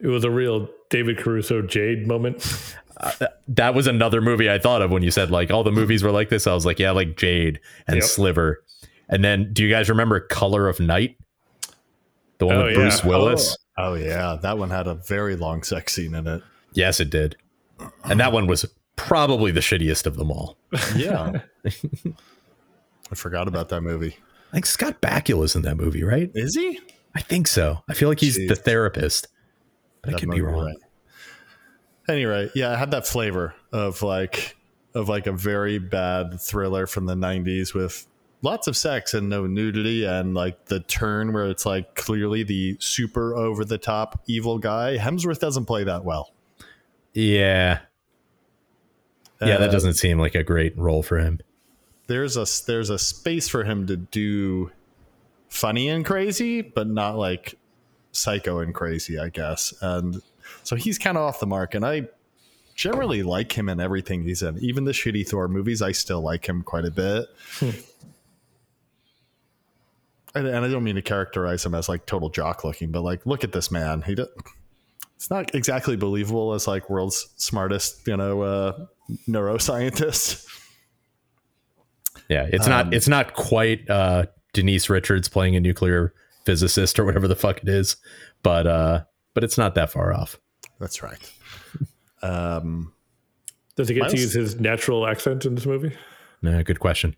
It 0.00 0.06
was 0.08 0.24
a 0.24 0.30
real 0.30 0.68
David 0.90 1.18
Caruso 1.18 1.62
Jade 1.62 2.06
moment. 2.06 2.74
Uh, 2.98 3.12
that 3.48 3.74
was 3.74 3.86
another 3.86 4.20
movie 4.22 4.48
I 4.50 4.58
thought 4.58 4.80
of 4.82 4.90
when 4.90 5.02
you 5.02 5.10
said 5.10 5.30
like 5.30 5.50
all 5.50 5.62
the 5.64 5.72
movies 5.72 6.02
were 6.02 6.10
like 6.10 6.28
this. 6.30 6.46
I 6.46 6.54
was 6.54 6.64
like, 6.64 6.78
yeah, 6.78 6.92
like 6.92 7.16
Jade 7.16 7.60
and 7.86 7.96
Yep. 7.96 8.04
Sliver. 8.04 8.62
And 9.08 9.22
then 9.24 9.52
do 9.52 9.62
you 9.62 9.68
guys 9.70 9.88
remember 9.90 10.20
Color 10.20 10.68
of 10.68 10.80
Night? 10.80 11.16
The 12.38 12.46
one 12.46 12.56
Oh, 12.56 12.64
with 12.64 12.72
yeah. 12.72 12.78
Bruce 12.78 13.04
Willis? 13.04 13.56
oh 13.78 13.94
yeah 13.94 14.36
that 14.42 14.56
one 14.58 14.70
had 14.70 14.86
a 14.86 14.94
very 14.94 15.36
long 15.36 15.62
sex 15.62 15.94
scene 15.94 16.14
in 16.14 16.26
it 16.26 16.42
Yes, 16.72 16.98
it 17.00 17.08
did. 17.10 17.36
And 18.04 18.20
that 18.20 18.32
one 18.32 18.46
was 18.46 18.64
probably 18.96 19.50
the 19.50 19.60
shittiest 19.60 20.06
of 20.06 20.16
them 20.16 20.30
all. 20.30 20.56
yeah 20.96 21.40
i 21.66 23.14
forgot 23.14 23.48
about 23.48 23.68
that 23.70 23.80
movie 23.82 24.16
I 24.50 24.56
think 24.56 24.66
Scott 24.66 25.00
Bakula's 25.02 25.56
in 25.56 25.62
that 25.62 25.76
movie, 25.76 26.04
right? 26.04 26.30
is 26.34 26.54
he 26.54 26.80
I 27.14 27.20
think 27.20 27.46
so. 27.48 27.82
I 27.88 27.94
feel 27.94 28.08
like 28.08 28.20
he's 28.20 28.38
Jeez. 28.38 28.48
the 28.48 28.54
therapist. 28.56 29.26
But 30.02 30.10
I 30.10 30.12
That 30.12 30.20
could 30.20 30.30
be 30.30 30.40
wrong. 30.40 30.66
right. 30.66 30.76
Anyway, 32.08 32.50
yeah, 32.54 32.70
I 32.72 32.76
had 32.76 32.90
that 32.92 33.06
flavor 33.06 33.54
of 33.72 34.02
like 34.02 34.54
of 34.94 35.08
like 35.08 35.26
a 35.26 35.32
very 35.32 35.78
bad 35.78 36.40
thriller 36.40 36.86
from 36.86 37.06
the 37.06 37.14
'90s 37.14 37.74
with 37.74 38.06
lots 38.46 38.66
of 38.66 38.76
sex 38.76 39.12
and 39.12 39.28
no 39.28 39.46
nudity, 39.46 40.04
and 40.04 40.34
like 40.34 40.66
the 40.66 40.80
turn 40.80 41.32
where 41.32 41.50
it's 41.50 41.66
like 41.66 41.94
clearly 41.94 42.42
the 42.44 42.76
super 42.80 43.34
over 43.36 43.64
the 43.64 43.76
top 43.78 44.22
evil 44.26 44.58
guy. 44.58 44.96
Hemsworth 44.96 45.38
doesn't 45.40 45.66
play 45.66 45.84
that 45.84 46.04
well. 46.04 46.32
Yeah. 47.12 47.80
Yeah, 49.40 49.58
that 49.58 49.68
Uh, 49.68 49.72
doesn't 49.72 49.94
seem 49.94 50.18
like 50.18 50.34
a 50.34 50.42
great 50.42 50.76
role 50.78 51.02
for 51.02 51.18
him. 51.18 51.40
there's 52.06 52.36
a 52.36 52.46
there's 52.66 52.88
a 52.88 52.98
space 52.98 53.48
for 53.48 53.64
him 53.64 53.86
to 53.88 53.96
do 53.96 54.70
funny 55.48 55.88
and 55.88 56.04
crazy, 56.06 56.62
but 56.62 56.86
not 56.86 57.16
like 57.18 57.56
psycho 58.12 58.60
and 58.60 58.72
crazy, 58.74 59.18
I 59.18 59.28
guess. 59.28 59.74
And 59.82 60.22
so 60.62 60.76
he's 60.76 60.98
kind 60.98 61.16
of 61.18 61.24
off 61.24 61.40
the 61.40 61.46
mark. 61.46 61.74
And 61.74 61.84
I 61.84 62.08
generally 62.76 63.22
like 63.22 63.52
him 63.58 63.68
in 63.68 63.80
everything 63.80 64.22
he's 64.22 64.42
in, 64.42 64.58
even 64.58 64.84
the 64.84 64.92
shitty 64.92 65.26
Thor 65.28 65.48
movies. 65.48 65.82
I 65.82 65.92
still 65.92 66.20
like 66.22 66.48
him 66.48 66.62
quite 66.62 66.84
a 66.84 66.90
bit. 66.90 67.26
And, 70.36 70.46
and 70.46 70.64
I 70.64 70.68
don't 70.68 70.84
mean 70.84 70.96
to 70.96 71.02
characterize 71.02 71.64
him 71.64 71.74
as 71.74 71.88
like 71.88 72.06
total 72.06 72.28
jock 72.28 72.64
looking, 72.64 72.90
but 72.90 73.02
like, 73.02 73.24
look 73.26 73.44
at 73.44 73.52
this 73.52 73.70
man. 73.70 74.02
He 74.02 74.14
does. 74.14 74.28
It's 75.16 75.30
not 75.30 75.54
exactly 75.54 75.96
believable 75.96 76.52
as 76.52 76.66
like 76.66 76.90
world's 76.90 77.28
smartest, 77.36 78.06
you 78.06 78.16
know, 78.16 78.42
uh, 78.42 78.86
neuroscientist. 79.28 80.46
Yeah, 82.28 82.48
it's 82.52 82.66
not 82.66 82.92
it's 82.92 83.08
not 83.08 83.34
quite 83.34 83.88
uh 83.88 84.26
Denise 84.52 84.90
Richards 84.90 85.28
playing 85.28 85.54
a 85.54 85.60
nuclear 85.60 86.12
physicist 86.44 86.98
or 86.98 87.04
whatever 87.04 87.28
the 87.28 87.36
fuck 87.36 87.62
it 87.62 87.68
is, 87.68 87.96
but 88.42 88.66
uh 88.66 89.04
but 89.32 89.44
it's 89.44 89.56
not 89.56 89.74
that 89.76 89.90
far 89.90 90.12
off. 90.12 90.38
That's 90.80 91.02
right. 91.02 91.18
Um, 92.22 92.94
Does 93.76 93.88
he 93.88 93.94
get 93.94 94.08
to 94.08 94.16
use 94.16 94.32
his 94.32 94.58
natural 94.58 95.06
accent 95.06 95.44
in 95.44 95.54
this 95.54 95.66
movie? 95.66 95.94
Nah, 96.42 96.62
good 96.62 96.80
question. 96.80 97.14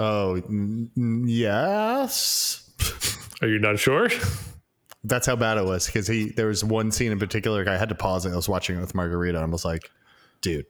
Oh, 0.00 0.34
n- 0.48 0.90
n- 0.96 1.24
yes. 1.28 2.68
Are 3.42 3.48
you 3.48 3.58
not 3.60 3.78
sure? 3.78 4.08
That's 5.04 5.26
how 5.26 5.36
bad 5.36 5.56
it 5.58 5.64
was 5.64 5.86
because 5.86 6.06
he. 6.06 6.30
There 6.30 6.48
was 6.48 6.62
one 6.64 6.90
scene 6.90 7.12
in 7.12 7.18
particular. 7.18 7.66
I 7.68 7.76
had 7.78 7.88
to 7.90 7.94
pause 7.94 8.26
it. 8.26 8.32
I 8.32 8.36
was 8.36 8.48
watching 8.48 8.76
it 8.76 8.80
with 8.80 8.94
Margarita, 8.94 9.38
and 9.38 9.46
I 9.46 9.48
was 9.50 9.64
like, 9.64 9.90
"Dude, 10.42 10.66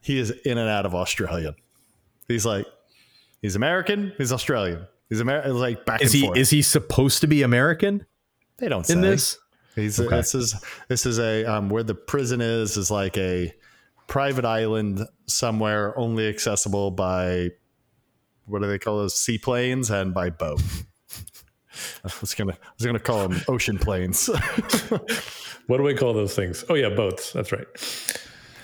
he 0.00 0.18
is 0.18 0.30
in 0.30 0.58
and 0.58 0.68
out 0.68 0.86
of 0.86 0.94
Australian. 0.94 1.54
He's 2.28 2.46
like, 2.46 2.66
he's 3.40 3.56
American. 3.56 4.12
He's 4.16 4.32
Australian. 4.32 4.86
He's 5.08 5.18
American. 5.20 5.58
Like 5.58 5.84
back 5.84 6.02
Is 6.02 6.12
and 6.14 6.20
he 6.20 6.26
forth. 6.26 6.38
is 6.38 6.50
he 6.50 6.62
supposed 6.62 7.20
to 7.22 7.26
be 7.26 7.42
American 7.42 8.06
they 8.58 8.68
don't 8.68 8.86
say 8.86 8.94
in 8.94 9.00
this? 9.00 9.38
He's 9.74 9.98
Okay. 9.98 10.16
this 10.16 10.34
is 10.36 10.54
this 10.88 11.04
is 11.06 11.18
a 11.18 11.44
um, 11.44 11.68
where 11.68 11.82
the 11.82 11.94
prison 11.96 12.40
is 12.40 12.76
is 12.76 12.90
like 12.92 13.16
a 13.16 13.52
private 14.06 14.44
island 14.44 15.00
somewhere 15.26 15.98
only 15.98 16.28
accessible 16.28 16.90
by 16.92 17.48
what 18.46 18.62
do 18.62 18.68
they 18.68 18.78
call 18.78 18.98
those 18.98 19.14
seaplanes 19.18 19.90
and 19.90 20.12
by 20.14 20.30
boat. 20.30 20.60
I 22.04 22.10
was 22.20 22.34
gonna 22.34 22.52
I 22.52 22.68
was 22.78 22.84
gonna 22.86 22.98
call 22.98 23.28
them 23.28 23.40
ocean 23.48 23.78
planes. 23.78 24.28
What 25.68 25.76
do 25.76 25.84
we 25.84 25.94
call 25.94 26.12
those 26.12 26.34
things? 26.34 26.64
Oh 26.68 26.74
yeah, 26.74 26.88
boats. 26.88 27.32
That's 27.32 27.52
right. 27.52 27.66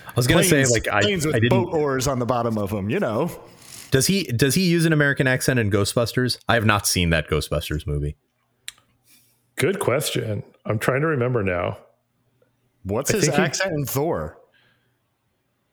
I 0.06 0.12
was 0.16 0.26
gonna 0.26 0.42
planes, 0.42 0.68
say 0.68 0.75
like 0.75 0.88
I, 0.88 1.02
planes 1.02 1.25
with 1.25 1.37
I 1.37 1.38
didn't 1.38 1.64
boat 1.64 1.73
oars 1.73 2.08
on 2.08 2.18
the 2.18 2.26
bottom 2.26 2.58
of 2.58 2.70
them. 2.70 2.90
You 2.90 2.99
know, 2.99 3.30
does 3.92 4.08
he 4.08 4.25
does 4.25 4.54
he 4.56 4.68
use 4.68 4.85
an 4.85 4.92
American 4.92 5.26
accent 5.28 5.61
in 5.61 5.70
Ghostbusters? 5.70 6.38
I 6.49 6.54
have 6.54 6.66
not 6.66 6.87
seen 6.88 7.11
that 7.11 7.28
Ghostbusters 7.28 7.87
movie. 7.87 8.16
Good 9.56 9.78
question. 9.78 10.42
I'm 10.66 10.78
trying 10.78 11.02
to 11.02 11.06
remember 11.06 11.42
now. 11.44 11.78
what's 12.82 13.11
I 13.12 13.14
his 13.18 13.25
think 13.26 13.37
he- 13.37 13.42
accent 13.42 13.73
in 13.75 13.85
Thor? 13.87 14.38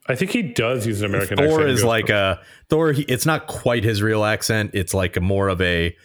I 0.08 0.16
think 0.16 0.32
he 0.32 0.42
does 0.44 0.86
use 0.86 1.02
an 1.02 1.08
American 1.08 1.38
Thor 1.38 1.62
accent. 1.62 1.70
is 1.70 1.84
like 1.84 2.10
a 2.10 2.40
Thor. 2.70 2.92
He, 2.92 3.04
it's 3.04 3.26
not 3.26 3.48
quite 3.48 3.84
his 3.84 4.02
real 4.02 4.24
accent. 4.24 4.72
It's 4.74 4.94
like 4.94 5.18
a 5.18 5.22
more 5.22 5.48
of 5.48 5.60
a 5.62 5.96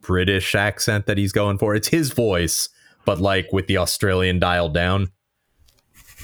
British 0.00 0.54
accent 0.54 1.06
that 1.06 1.18
he's 1.18 1.32
going 1.32 1.58
for. 1.58 1.74
It's 1.74 1.88
his 1.88 2.12
voice, 2.12 2.68
but 3.04 3.20
like 3.20 3.52
with 3.52 3.66
the 3.66 3.78
Australian 3.78 4.38
dialed 4.38 4.74
down. 4.74 5.08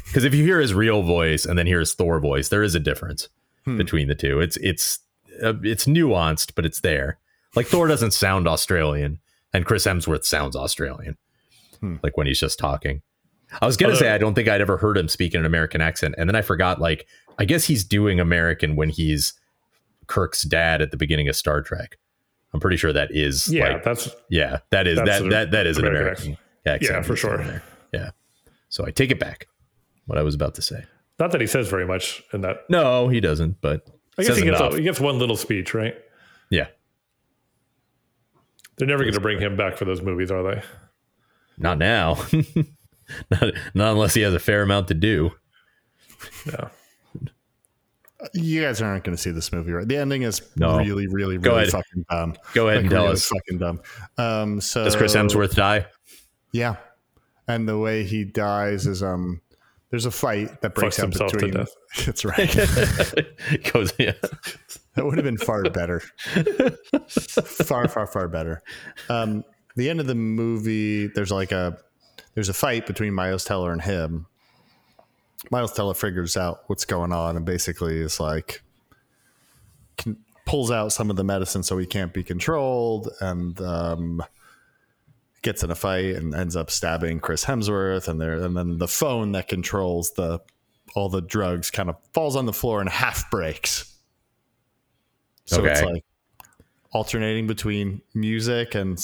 Because 0.06 0.24
if 0.24 0.34
you 0.34 0.44
hear 0.44 0.60
his 0.60 0.74
real 0.74 1.02
voice 1.02 1.44
and 1.44 1.58
then 1.58 1.66
hear 1.66 1.80
his 1.80 1.92
Thor 1.92 2.20
voice, 2.20 2.48
there 2.50 2.62
is 2.62 2.74
a 2.76 2.80
difference 2.80 3.28
between 3.64 4.06
the 4.08 4.14
two. 4.14 4.38
It's 4.40 4.56
it's 4.58 5.00
uh, 5.42 5.54
it's 5.62 5.86
nuanced, 5.86 6.52
but 6.54 6.64
it's 6.64 6.80
there. 6.80 7.18
Like 7.56 7.66
Thor 7.66 7.88
doesn't 7.88 8.12
sound 8.12 8.46
Australian, 8.46 9.18
and 9.52 9.64
Chris 9.64 9.86
Hemsworth 9.86 10.24
sounds 10.24 10.54
Australian. 10.54 11.16
Like 12.02 12.16
when 12.16 12.26
he's 12.26 12.38
just 12.40 12.58
talking. 12.58 13.02
I 13.60 13.66
was 13.66 13.76
gonna 13.76 13.92
Although- 13.92 14.00
say 14.04 14.10
I 14.10 14.18
don't 14.18 14.34
think 14.34 14.48
I'd 14.48 14.60
ever 14.60 14.76
heard 14.76 14.96
him 14.96 15.08
speak 15.08 15.34
in 15.34 15.40
an 15.40 15.46
American 15.46 15.80
accent, 15.80 16.14
and 16.18 16.28
then 16.28 16.36
I 16.36 16.42
forgot. 16.42 16.80
Like 16.80 17.06
I 17.38 17.44
guess 17.44 17.64
he's 17.64 17.84
doing 17.84 18.20
American 18.20 18.76
when 18.76 18.88
he's 18.90 19.32
Kirk's 20.06 20.42
dad 20.42 20.82
at 20.82 20.90
the 20.90 20.96
beginning 20.96 21.28
of 21.28 21.36
Star 21.36 21.62
Trek. 21.62 21.96
I'm 22.52 22.60
pretty 22.60 22.76
sure 22.76 22.92
that 22.92 23.08
is 23.10 23.52
yeah, 23.52 23.68
like 23.74 23.82
that's 23.84 24.08
yeah, 24.30 24.58
that 24.70 24.86
is 24.86 24.96
that 24.98 25.22
an 25.22 25.28
that 25.30 25.50
that 25.50 25.66
is 25.66 25.78
an 25.78 25.86
American 25.86 26.24
American 26.24 26.38
accent. 26.66 26.92
Yeah, 26.98 27.02
for 27.02 27.16
sure. 27.16 27.62
Yeah. 27.92 28.10
So 28.68 28.86
I 28.86 28.90
take 28.90 29.10
it 29.10 29.18
back. 29.18 29.46
What 30.06 30.18
I 30.18 30.22
was 30.22 30.34
about 30.34 30.54
to 30.56 30.62
say. 30.62 30.84
not 31.18 31.32
that 31.32 31.40
he 31.40 31.46
says 31.46 31.68
very 31.68 31.86
much 31.86 32.22
in 32.32 32.42
that. 32.42 32.58
No, 32.68 33.08
he 33.08 33.20
doesn't. 33.20 33.60
But 33.60 33.86
I 34.18 34.22
guess 34.24 34.36
he 34.36 34.44
gets, 34.44 34.60
a, 34.60 34.70
he 34.76 34.82
gets 34.82 35.00
one 35.00 35.18
little 35.18 35.36
speech, 35.36 35.74
right? 35.74 35.94
yeah, 36.50 36.66
They're 38.76 38.86
never 38.88 39.02
going 39.02 39.14
to 39.14 39.20
bring 39.20 39.40
him 39.40 39.56
back 39.56 39.76
for 39.76 39.84
those 39.84 40.02
movies, 40.02 40.30
are 40.30 40.42
they? 40.42 40.62
not 41.58 41.78
now. 41.78 42.16
not, 43.30 43.52
not 43.74 43.92
unless 43.92 44.14
he 44.14 44.22
has 44.22 44.34
a 44.34 44.38
fair 44.38 44.62
amount 44.62 44.88
to 44.88 44.94
do. 44.94 45.30
No. 46.46 46.70
You 48.32 48.62
guys 48.62 48.80
aren't 48.80 49.04
going 49.04 49.14
to 49.16 49.22
see 49.22 49.32
this 49.32 49.52
movie, 49.52 49.72
right? 49.72 49.86
The 49.86 49.98
ending 49.98 50.22
is 50.22 50.40
No. 50.56 50.78
really, 50.78 51.06
really, 51.08 51.36
Go 51.36 51.50
really 51.50 51.62
ahead. 51.68 51.72
fucking 51.72 52.06
dumb. 52.10 52.34
Go 52.54 52.68
ahead 52.68 52.76
Like, 52.78 52.84
and 52.84 52.90
tell 52.90 53.02
really 53.02 53.12
us. 53.14 53.28
Fucking 53.28 53.58
dumb. 53.58 53.80
Um, 54.16 54.60
so 54.62 54.84
Does 54.84 54.96
Chris 54.96 55.14
Hemsworth 55.14 55.54
die? 55.54 55.86
Yeah. 56.52 56.76
And 57.48 57.68
the 57.68 57.76
way 57.76 58.04
he 58.04 58.24
dies 58.24 58.86
is 58.86 59.02
um 59.02 59.42
there's 59.90 60.06
a 60.06 60.10
fight 60.10 60.62
that 60.62 60.74
breaks 60.74 60.96
Fucks 60.96 61.00
out 61.00 61.02
himself 61.04 61.30
to 61.32 61.36
between 61.36 61.54
death. 61.54 61.74
That's 62.06 62.24
right. 62.24 62.52
Goes 63.72 63.92
yeah. 63.98 64.12
that 64.94 65.04
would 65.04 65.16
have 65.18 65.24
been 65.24 65.36
far 65.36 65.62
better. 65.64 66.00
far, 67.66 67.86
far, 67.88 68.06
far 68.06 68.28
better. 68.28 68.62
Um 69.10 69.44
the 69.76 69.90
end 69.90 70.00
of 70.00 70.06
the 70.06 70.14
movie, 70.14 71.08
there's 71.08 71.30
like 71.32 71.52
a 71.52 71.76
there's 72.34 72.48
a 72.48 72.54
fight 72.54 72.86
between 72.86 73.14
Miles 73.14 73.44
Teller 73.44 73.72
and 73.72 73.82
him. 73.82 74.26
Miles 75.50 75.72
Teller 75.72 75.94
figures 75.94 76.36
out 76.36 76.64
what's 76.66 76.84
going 76.84 77.12
on 77.12 77.36
and 77.36 77.44
basically 77.44 78.00
is 78.00 78.18
like 78.18 78.62
can, 79.96 80.16
pulls 80.46 80.70
out 80.70 80.92
some 80.92 81.10
of 81.10 81.16
the 81.16 81.24
medicine 81.24 81.62
so 81.62 81.78
he 81.78 81.86
can't 81.86 82.12
be 82.12 82.22
controlled 82.22 83.10
and 83.20 83.60
um 83.60 84.22
gets 85.42 85.62
in 85.62 85.70
a 85.70 85.74
fight 85.74 86.16
and 86.16 86.34
ends 86.34 86.56
up 86.56 86.70
stabbing 86.70 87.20
Chris 87.20 87.44
Hemsworth 87.44 88.08
and 88.08 88.20
there 88.20 88.34
and 88.34 88.56
then 88.56 88.78
the 88.78 88.88
phone 88.88 89.32
that 89.32 89.48
controls 89.48 90.12
the 90.12 90.40
all 90.94 91.08
the 91.08 91.20
drugs 91.20 91.70
kind 91.70 91.90
of 91.90 91.96
falls 92.12 92.36
on 92.36 92.46
the 92.46 92.52
floor 92.52 92.80
and 92.80 92.88
half 92.88 93.30
breaks. 93.30 93.92
So 95.44 95.64
it's 95.64 95.82
like 95.82 96.04
alternating 96.92 97.46
between 97.46 98.00
music 98.14 98.74
and 98.74 98.98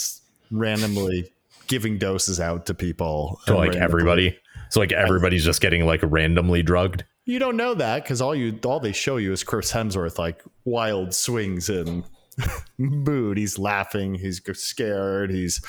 randomly 0.51 1.33
giving 1.71 1.97
doses 1.97 2.39
out 2.41 2.67
to 2.67 2.75
people. 2.75 3.41
To 3.47 3.55
like 3.55 3.71
randomly- 3.71 3.83
everybody. 3.85 4.39
So 4.69 4.81
like 4.81 4.93
everybody's 4.93 5.45
just 5.45 5.61
getting 5.63 5.87
like 5.87 6.01
randomly 6.03 6.63
drugged. 6.63 7.05
You 7.25 7.39
don't 7.39 7.57
know 7.57 7.75
that 7.75 8.03
because 8.05 8.21
all 8.21 8.35
you 8.35 8.59
all 8.65 8.81
they 8.81 8.93
show 8.93 9.17
you 9.17 9.33
is 9.33 9.43
Chris 9.45 9.73
Hemsworth 9.73 10.19
like 10.19 10.43
wild 10.65 11.15
swings 11.15 11.69
and 11.71 12.05
mood. 12.79 13.39
He's 13.39 13.59
laughing. 13.59 14.15
He's 14.15 14.41
scared. 14.55 15.31
He's 15.31 15.61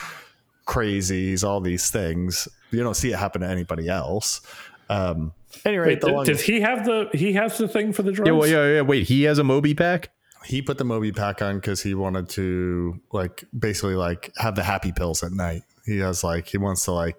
crazy. 0.65 1.29
He's 1.29 1.43
all 1.43 1.61
these 1.61 1.89
things. 1.89 2.47
You 2.71 2.83
don't 2.83 2.95
see 2.95 3.11
it 3.11 3.17
happen 3.17 3.41
to 3.41 3.47
anybody 3.47 3.87
else. 3.89 4.41
Um, 4.89 5.33
anyway, 5.65 5.87
Wait, 5.87 6.01
the 6.01 6.07
th- 6.07 6.15
long- 6.15 6.25
does 6.25 6.41
he 6.41 6.61
have 6.61 6.85
the 6.85 7.09
he 7.13 7.33
has 7.33 7.57
the 7.57 7.67
thing 7.67 7.93
for 7.93 8.03
the 8.03 8.11
drugs? 8.11 8.27
Yeah, 8.27 8.33
well, 8.33 8.47
yeah, 8.47 8.75
yeah. 8.75 8.81
Wait, 8.81 9.07
he 9.07 9.23
has 9.23 9.39
a 9.39 9.43
MobiPak. 9.43 10.07
he 10.45 10.61
put 10.61 10.77
the 10.77 10.83
MobiPak 10.85 11.41
on 11.41 11.55
because 11.55 11.81
he 11.81 11.93
wanted 11.93 12.29
to 12.29 12.99
like 13.11 13.43
basically 13.57 13.95
like 13.95 14.31
have 14.37 14.55
the 14.55 14.63
happy 14.63 14.91
pills 14.91 15.23
at 15.23 15.31
night. 15.31 15.63
He 15.85 15.99
has 15.99 16.23
like 16.23 16.47
he 16.47 16.57
wants 16.57 16.85
to 16.85 16.91
like 16.91 17.17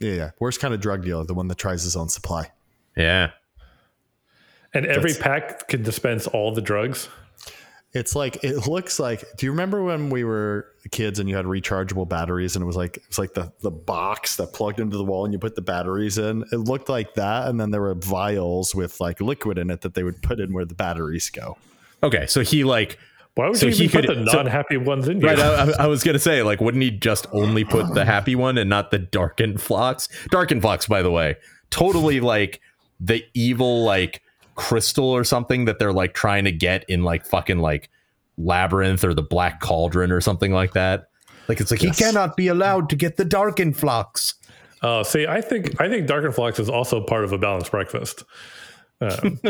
yeah, 0.00 0.12
yeah. 0.12 0.30
Worst 0.38 0.60
kind 0.60 0.72
of 0.72 0.80
drug 0.80 1.04
dealer, 1.04 1.24
the 1.24 1.34
one 1.34 1.48
that 1.48 1.58
tries 1.58 1.82
his 1.82 1.96
own 1.96 2.08
supply. 2.08 2.50
Yeah. 2.96 3.30
And 4.72 4.86
every 4.86 5.12
That's- 5.12 5.22
pack 5.22 5.68
can 5.68 5.82
dispense 5.82 6.26
all 6.26 6.52
the 6.52 6.60
drugs. 6.60 7.08
It's 7.94 8.14
like 8.14 8.44
it 8.44 8.66
looks 8.68 9.00
like. 9.00 9.24
Do 9.38 9.46
you 9.46 9.50
remember 9.50 9.82
when 9.82 10.10
we 10.10 10.22
were 10.22 10.66
kids 10.90 11.18
and 11.18 11.28
you 11.28 11.34
had 11.34 11.46
rechargeable 11.46 12.06
batteries 12.06 12.54
and 12.54 12.62
it 12.62 12.66
was 12.66 12.76
like 12.76 12.98
it 12.98 13.08
was 13.08 13.18
like 13.18 13.32
the 13.32 13.50
the 13.60 13.70
box 13.70 14.36
that 14.36 14.52
plugged 14.52 14.78
into 14.78 14.98
the 14.98 15.04
wall 15.04 15.24
and 15.24 15.32
you 15.32 15.38
put 15.38 15.54
the 15.54 15.62
batteries 15.62 16.18
in? 16.18 16.44
It 16.52 16.58
looked 16.58 16.90
like 16.90 17.14
that, 17.14 17.48
and 17.48 17.58
then 17.58 17.70
there 17.70 17.80
were 17.80 17.94
vials 17.94 18.74
with 18.74 19.00
like 19.00 19.22
liquid 19.22 19.56
in 19.56 19.70
it 19.70 19.80
that 19.80 19.94
they 19.94 20.02
would 20.02 20.20
put 20.20 20.38
in 20.38 20.52
where 20.52 20.66
the 20.66 20.74
batteries 20.74 21.30
go. 21.30 21.56
Okay, 22.02 22.26
so 22.26 22.42
he 22.42 22.62
like 22.62 22.98
Why 23.38 23.46
would 23.50 23.56
So 23.56 23.66
you 23.66 23.72
he 23.72 23.84
even 23.84 24.00
put 24.00 24.08
could- 24.08 24.26
the 24.26 24.30
so- 24.32 24.36
non-happy 24.38 24.78
ones 24.78 25.06
in? 25.06 25.20
here? 25.20 25.30
Right. 25.30 25.38
I- 25.38 25.84
I 25.84 25.86
was 25.86 26.02
gonna 26.02 26.18
say 26.18 26.42
like, 26.42 26.60
wouldn't 26.60 26.82
he 26.82 26.90
just 26.90 27.28
only 27.30 27.62
put 27.62 27.94
the 27.94 28.04
happy 28.04 28.34
one 28.34 28.58
and 28.58 28.68
not 28.68 28.90
the 28.90 28.98
darkened 28.98 29.60
flocks? 29.62 30.08
Darkened 30.32 30.60
flocks, 30.60 30.86
by 30.88 31.02
the 31.02 31.10
way, 31.12 31.36
totally 31.70 32.18
like 32.18 32.60
the 32.98 33.22
evil 33.34 33.84
like 33.84 34.22
crystal 34.56 35.08
or 35.08 35.22
something 35.22 35.66
that 35.66 35.78
they're 35.78 35.92
like 35.92 36.14
trying 36.14 36.42
to 36.46 36.50
get 36.52 36.84
in 36.88 37.04
like 37.04 37.24
fucking 37.24 37.58
like 37.60 37.88
labyrinth 38.38 39.04
or 39.04 39.14
the 39.14 39.22
black 39.22 39.60
cauldron 39.60 40.10
or 40.10 40.20
something 40.20 40.50
like 40.52 40.72
that. 40.72 41.08
Like 41.46 41.60
it's 41.60 41.70
like 41.70 41.80
Yes. 41.80 41.96
he 41.96 42.04
cannot 42.04 42.36
be 42.36 42.48
allowed 42.48 42.90
to 42.90 42.96
get 42.96 43.18
the 43.18 43.24
darken 43.24 43.72
flux. 43.72 44.34
Uh, 44.82 45.04
see, 45.04 45.28
I 45.28 45.40
think 45.42 45.80
I 45.80 45.88
think 45.88 46.08
Dark 46.08 46.24
and 46.24 46.34
Flux 46.34 46.58
is 46.58 46.68
also 46.68 47.00
part 47.00 47.22
of 47.24 47.32
a 47.32 47.38
balanced 47.38 47.70
breakfast. 47.70 48.24
Um, 49.00 49.38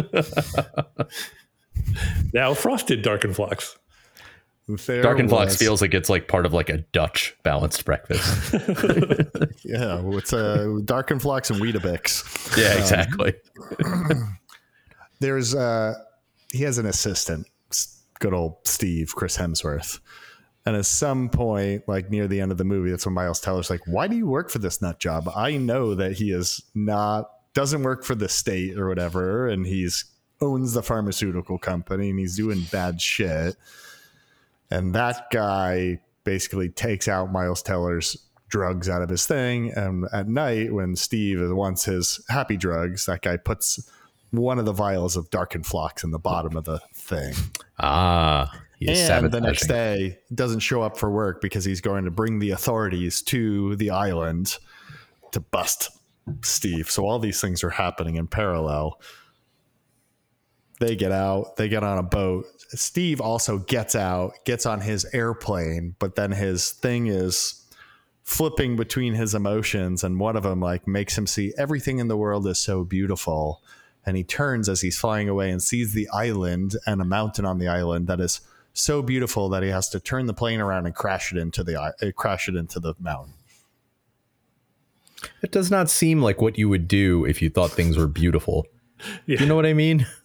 now, 2.33 2.55
frosted 2.55 3.03
Dark 3.03 3.25
and 3.25 3.35
Flux. 3.35 3.77
There 4.69 5.01
Dark 5.01 5.19
and 5.19 5.31
flux 5.31 5.57
feels 5.57 5.81
like 5.81 5.95
it's 5.95 6.11
like 6.11 6.29
part 6.29 6.45
of 6.45 6.53
like 6.53 6.69
a 6.69 6.79
Dutch 6.79 7.35
balanced 7.43 7.85
breakfast. 7.87 8.53
Yeah, 9.65 10.01
it's 10.05 10.33
uh, 10.33 10.79
Dark 10.85 11.11
and 11.11 11.21
Flux 11.21 11.51
and 11.51 11.61
Weetabix. 11.61 12.57
yeah, 12.57 12.75
exactly. 12.79 13.35
There's 15.21 15.55
uh, 15.55 15.95
he 16.53 16.63
has 16.63 16.79
an 16.79 16.87
assistant, 16.87 17.47
good 18.19 18.33
old 18.33 18.57
Steve, 18.65 19.15
Chris 19.15 19.37
Hemsworth. 19.37 20.01
And 20.65 20.77
at 20.77 20.87
some 20.87 21.29
point, 21.29 21.89
like 21.89 22.11
near 22.11 22.29
the 22.29 22.41
end 22.41 22.53
of 22.53 22.59
the 22.59 22.65
movie, 22.65 22.91
that's 22.91 23.05
when 23.05 23.15
Miles 23.15 23.41
Teller's 23.41 23.71
like, 23.71 23.81
"Why 23.87 24.07
do 24.07 24.17
you 24.17 24.27
work 24.27 24.51
for 24.51 24.59
this 24.59 24.81
nut 24.81 24.99
job? 24.99 25.31
I 25.35 25.57
know 25.57 25.95
that 25.95 26.13
he 26.13 26.31
is 26.31 26.63
not 26.75 27.31
doesn't 27.55 27.83
work 27.83 28.05
for 28.05 28.15
the 28.15 28.29
state 28.29 28.79
or 28.79 28.89
whatever, 28.89 29.49
and 29.49 29.67
he's 29.67 30.05
owns 30.41 30.73
the 30.73 30.83
pharmaceutical 30.83 31.59
company 31.59 32.11
and 32.11 32.19
he's 32.19 32.37
doing 32.37 32.65
bad 32.71 33.01
shit." 33.01 33.57
And 34.71 34.95
that 34.95 35.31
guy 35.31 36.01
basically 36.25 36.69
takes 36.69 37.09
out 37.09 37.33
Miles 37.33 37.63
Teller's 37.63 38.17
drugs 38.49 38.89
out 38.89 39.03
of 39.03 39.09
his 39.09 39.27
thing. 39.27 39.73
And 39.73 40.07
at 40.13 40.29
night, 40.29 40.73
when 40.73 40.97
Steve 40.97 41.39
wants 41.51 41.85
his 41.85 42.25
happy 42.29 42.57
drugs, 42.57 43.07
that 43.07 43.23
guy 43.23 43.37
puts 43.37 43.91
one 44.31 44.59
of 44.59 44.65
the 44.65 44.73
vials 44.73 45.17
of 45.17 45.31
Dark 45.31 45.55
and 45.55 45.65
Flux 45.65 46.05
in 46.05 46.11
the 46.11 46.19
bottom 46.19 46.57
of 46.57 46.65
the 46.65 46.81
thing. 46.95 47.35
Ah, 47.79 48.53
and 48.81 49.31
the 49.31 49.41
next 49.41 49.67
day 49.67 50.19
doesn't 50.35 50.61
show 50.61 50.83
up 50.83 50.99
for 50.99 51.11
work 51.11 51.41
because 51.41 51.65
he's 51.65 51.81
going 51.81 52.05
to 52.05 52.11
bring 52.11 52.39
the 52.39 52.51
authorities 52.51 53.23
to 53.23 53.75
the 53.77 53.91
island 53.91 54.59
to 55.33 55.41
bust 55.41 55.91
Steve. 56.43 56.91
So 56.91 57.07
all 57.07 57.19
these 57.19 57.41
things 57.41 57.65
are 57.65 57.71
happening 57.71 58.17
in 58.17 58.27
parallel. 58.27 59.01
They 60.81 60.95
get 60.97 61.13
out, 61.13 61.57
they 61.57 61.69
get 61.69 61.83
on 61.83 61.99
a 61.99 62.03
boat. 62.03 62.47
Steve 62.71 63.21
also 63.21 63.59
gets 63.59 63.95
out, 63.95 64.33
gets 64.45 64.67
on 64.67 64.81
his 64.81 65.05
airplane, 65.13 65.97
but 65.99 66.15
then 66.15 66.33
his 66.33 66.71
thing 66.71 67.07
is 67.09 67.65
flipping 68.23 68.77
between 68.77 69.15
his 69.15 69.35
emotions 69.35 70.05
and 70.05 70.21
one 70.21 70.37
of 70.37 70.43
them 70.43 70.61
like 70.61 70.87
makes 70.87 71.17
him 71.17 71.27
see 71.27 71.53
everything 71.57 71.99
in 71.99 72.09
the 72.09 72.17
world 72.17 72.47
is 72.47 72.59
so 72.59 72.85
beautiful 72.85 73.63
and 74.05 74.19
he 74.19 74.23
turns 74.23 74.69
as 74.69 74.83
he's 74.83 74.99
flying 74.99 75.29
away 75.29 75.51
and 75.51 75.63
sees 75.63 75.95
the 75.95 76.09
island 76.13 76.77
and 76.87 77.01
a 77.01 77.05
mountain 77.05 77.47
on 77.47 77.59
the 77.59 77.69
island 77.69 78.07
that 78.07 78.21
is 78.21 78.43
so 78.73 79.03
beautiful 79.03 79.49
that 79.49 79.63
he 79.63 79.71
has 79.71 79.89
to 79.89 80.01
turn 80.01 80.27
the 80.27 80.35
plane 80.35 80.61
around 80.61 80.87
and 80.87 80.95
crash 80.95 81.33
it 81.33 81.39
into 81.39 81.65
the 81.65 81.81
uh, 81.81 81.93
crash 82.17 82.49
it 82.49 82.55
into 82.55 82.79
the 82.81 82.95
mountain. 82.99 83.35
It 85.43 85.51
does 85.51 85.71
not 85.71 85.91
seem 85.91 86.23
like 86.23 86.41
what 86.41 86.57
you 86.57 86.69
would 86.69 86.87
do 86.87 87.25
if 87.25 87.43
you 87.43 87.51
thought 87.51 87.73
things 87.73 87.97
were 87.97 88.07
beautiful. 88.07 88.67
Yeah. 89.27 89.41
You 89.41 89.47
know 89.47 89.55
what 89.57 89.67
I 89.67 89.75
mean? 89.75 90.07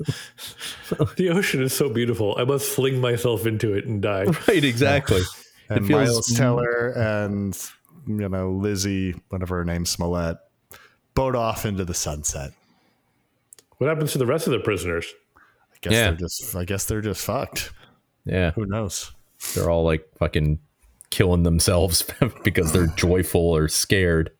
The 1.17 1.29
ocean 1.29 1.61
is 1.63 1.73
so 1.73 1.89
beautiful. 1.89 2.35
I 2.37 2.43
must 2.43 2.69
fling 2.69 3.01
myself 3.01 3.45
into 3.47 3.73
it 3.73 3.85
and 3.85 4.01
die. 4.01 4.25
right, 4.47 4.63
exactly. 4.63 5.21
And 5.69 5.87
feels- 5.87 6.07
Miles 6.07 6.27
Teller 6.35 6.89
and 6.89 7.57
you 8.07 8.29
know 8.29 8.51
Lizzie, 8.51 9.15
whatever 9.29 9.57
her 9.57 9.65
name, 9.65 9.85
Smollett, 9.85 10.37
boat 11.15 11.35
off 11.35 11.65
into 11.65 11.83
the 11.85 11.93
sunset. 11.93 12.51
What 13.77 13.87
happens 13.87 14.11
to 14.11 14.17
the 14.19 14.25
rest 14.27 14.45
of 14.47 14.53
the 14.53 14.59
prisoners? 14.59 15.05
I 15.37 15.77
guess 15.81 15.93
Yeah. 15.93 16.03
they're 16.11 16.15
just 16.17 16.55
I 16.55 16.65
guess 16.65 16.85
they're 16.85 17.01
just 17.01 17.25
fucked. 17.25 17.71
Yeah, 18.25 18.51
Who 18.51 18.65
knows? 18.65 19.11
they're 19.55 19.69
all 19.69 19.83
like 19.83 20.07
fucking 20.19 20.59
killing 21.09 21.43
themselves 21.43 22.05
because 22.43 22.71
they're 22.71 22.87
joyful 22.87 23.41
or 23.41 23.67
scared. 23.67 24.31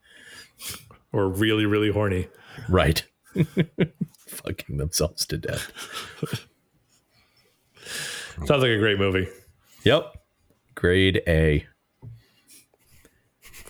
Or 1.12 1.28
really, 1.30 1.66
really 1.66 1.92
horny? 1.92 2.28
Right. 2.70 3.04
Fucking 4.34 4.78
themselves 4.78 5.26
to 5.28 5.38
death. 5.38 5.72
Sounds 8.46 8.50
like 8.50 8.72
a 8.72 8.80
great 8.80 8.98
movie. 8.98 9.28
Yep. 9.84 10.18
Grade 10.76 11.22
A. 11.28 11.66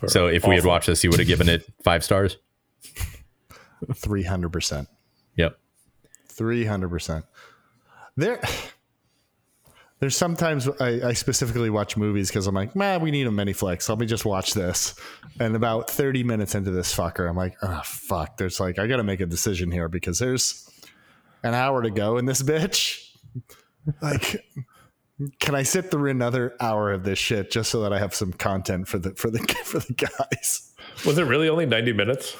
So 0.08 0.28
if 0.28 0.46
we 0.48 0.56
had 0.56 0.66
watched 0.66 0.88
this, 0.88 1.04
you 1.04 1.10
would 1.10 1.20
have 1.20 1.28
given 1.28 1.48
it 1.50 1.66
five 1.84 2.04
stars. 2.04 2.38
Three 3.96 4.24
hundred 4.24 4.52
percent. 4.52 4.88
Yep. 5.36 5.58
Three 6.28 6.66
hundred 6.66 6.90
percent. 6.90 7.26
There, 8.16 8.42
there's 10.04 10.18
sometimes 10.18 10.68
I, 10.82 11.00
I 11.08 11.14
specifically 11.14 11.70
watch 11.70 11.96
movies 11.96 12.28
because 12.28 12.46
I'm 12.46 12.54
like, 12.54 12.76
man, 12.76 13.00
we 13.00 13.10
need 13.10 13.26
a 13.26 13.32
mini 13.32 13.54
flex. 13.54 13.88
Let 13.88 14.00
me 14.00 14.06
just 14.06 14.26
watch 14.26 14.54
this. 14.54 14.96
And 15.40 15.56
about 15.56 15.90
30 15.90 16.26
minutes 16.26 16.56
into 16.56 16.72
this 16.72 16.94
fucker, 16.94 17.30
I'm 17.30 17.38
like, 17.38 17.56
oh 17.62 17.82
fuck. 17.86 18.36
There's 18.36 18.60
like, 18.60 18.80
I 18.80 18.88
got 18.88 18.98
to 18.98 19.06
make 19.06 19.22
a 19.22 19.26
decision 19.26 19.72
here 19.72 19.88
because 19.88 20.20
there's 20.20 20.70
an 21.42 21.54
hour 21.54 21.82
to 21.82 21.90
go 21.90 22.18
in 22.18 22.26
this 22.26 22.44
bitch. 22.44 23.12
Like, 24.02 24.46
can 25.40 25.56
I 25.56 25.64
sit 25.64 25.90
through 25.90 26.12
another 26.12 26.54
hour 26.60 26.92
of 26.92 27.06
this 27.06 27.18
shit 27.18 27.50
just 27.50 27.72
so 27.72 27.82
that 27.84 27.94
I 27.94 28.00
have 28.00 28.14
some 28.14 28.34
content 28.34 28.90
for 28.90 29.00
the 29.00 29.16
for 29.16 29.30
the 29.30 29.40
for 29.64 29.80
the 29.80 29.94
guys? 29.94 30.74
Was 31.06 31.18
it 31.18 31.24
really 31.24 31.48
only 31.48 31.66
90 31.66 31.94
minutes? 31.94 32.36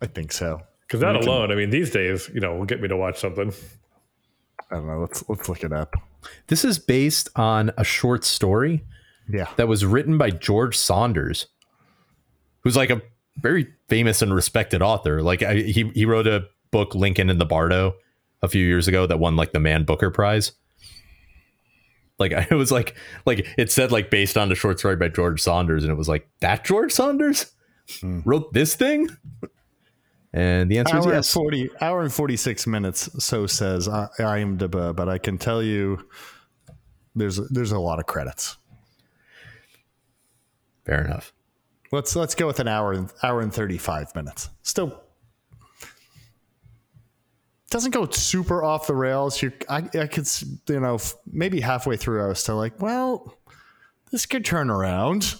I 0.00 0.06
think 0.06 0.30
so. 0.30 0.60
Because 0.86 1.00
that 1.00 1.16
alone, 1.16 1.50
I 1.50 1.56
mean, 1.56 1.70
these 1.70 1.90
days, 1.90 2.30
you 2.32 2.38
know, 2.38 2.54
will 2.54 2.66
get 2.66 2.80
me 2.80 2.86
to 2.86 2.96
watch 2.96 3.18
something. 3.18 3.52
I 4.70 4.76
don't 4.76 4.86
know. 4.86 5.00
Let's 5.00 5.28
let's 5.28 5.48
look 5.48 5.64
it 5.64 5.72
up. 5.72 5.94
This 6.46 6.64
is 6.64 6.78
based 6.78 7.28
on 7.36 7.72
a 7.76 7.84
short 7.84 8.24
story 8.24 8.84
Yeah. 9.28 9.48
that 9.56 9.68
was 9.68 9.84
written 9.84 10.18
by 10.18 10.30
George 10.30 10.76
Saunders, 10.76 11.46
who's 12.60 12.76
like 12.76 12.90
a 12.90 13.02
very 13.38 13.68
famous 13.88 14.22
and 14.22 14.34
respected 14.34 14.82
author. 14.82 15.22
Like 15.22 15.42
I, 15.42 15.54
he 15.54 15.90
he 15.94 16.04
wrote 16.04 16.26
a 16.26 16.46
book 16.70 16.94
Lincoln 16.94 17.30
in 17.30 17.38
the 17.38 17.46
Bardo 17.46 17.94
a 18.42 18.48
few 18.48 18.64
years 18.64 18.86
ago 18.88 19.06
that 19.06 19.18
won 19.18 19.36
like 19.36 19.52
the 19.52 19.60
Man 19.60 19.84
Booker 19.84 20.10
Prize. 20.10 20.52
Like 22.18 22.32
it 22.50 22.54
was 22.54 22.70
like 22.70 22.94
like 23.26 23.46
it 23.58 23.72
said 23.72 23.90
like 23.90 24.10
based 24.10 24.36
on 24.36 24.52
a 24.52 24.54
short 24.54 24.78
story 24.78 24.96
by 24.96 25.08
George 25.08 25.40
Saunders, 25.42 25.82
and 25.82 25.92
it 25.92 25.96
was 25.96 26.08
like 26.08 26.28
that 26.40 26.64
George 26.64 26.92
Saunders 26.92 27.52
hmm. 28.00 28.20
wrote 28.24 28.52
this 28.52 28.74
thing. 28.76 29.08
And 30.32 30.70
the 30.70 30.78
answer 30.78 30.96
is 30.96 31.06
hour 31.06 31.12
and 31.12 31.18
yes. 31.18 31.32
40 31.32 31.70
hour 31.80 32.02
and 32.02 32.12
46 32.12 32.66
minutes 32.68 33.24
so 33.24 33.46
says 33.46 33.88
I, 33.88 34.08
IMDb, 34.18 34.94
but 34.94 35.08
I 35.08 35.18
can 35.18 35.38
tell 35.38 35.62
you 35.62 36.08
there's 37.16 37.36
there's 37.48 37.72
a 37.72 37.78
lot 37.80 37.98
of 37.98 38.06
credits. 38.06 38.56
Fair 40.84 41.04
enough. 41.04 41.32
Let's 41.92 42.14
let's 42.14 42.36
go 42.36 42.46
with 42.46 42.60
an 42.60 42.68
hour 42.68 42.92
and 42.92 43.12
hour 43.22 43.40
and 43.40 43.52
35 43.52 44.14
minutes. 44.14 44.50
Still 44.62 45.02
doesn't 47.70 47.92
go 47.92 48.08
super 48.10 48.62
off 48.64 48.86
the 48.86 48.94
rails. 48.94 49.42
You 49.42 49.52
I 49.68 49.78
I 49.98 50.06
could 50.06 50.28
you 50.68 50.80
know 50.80 50.98
maybe 51.26 51.60
halfway 51.60 51.96
through 51.96 52.24
I 52.24 52.28
was 52.28 52.38
still 52.38 52.56
like, 52.56 52.80
well, 52.80 53.36
this 54.12 54.26
could 54.26 54.44
turn 54.44 54.70
around. 54.70 55.34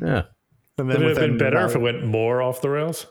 Yeah. 0.00 0.24
And 0.78 0.88
Would 0.88 1.00
it 1.00 1.08
have 1.08 1.16
been 1.16 1.38
better 1.38 1.56
about- 1.56 1.70
if 1.70 1.76
it 1.76 1.78
went 1.78 2.04
more 2.04 2.42
off 2.42 2.60
the 2.60 2.68
rails? 2.68 3.06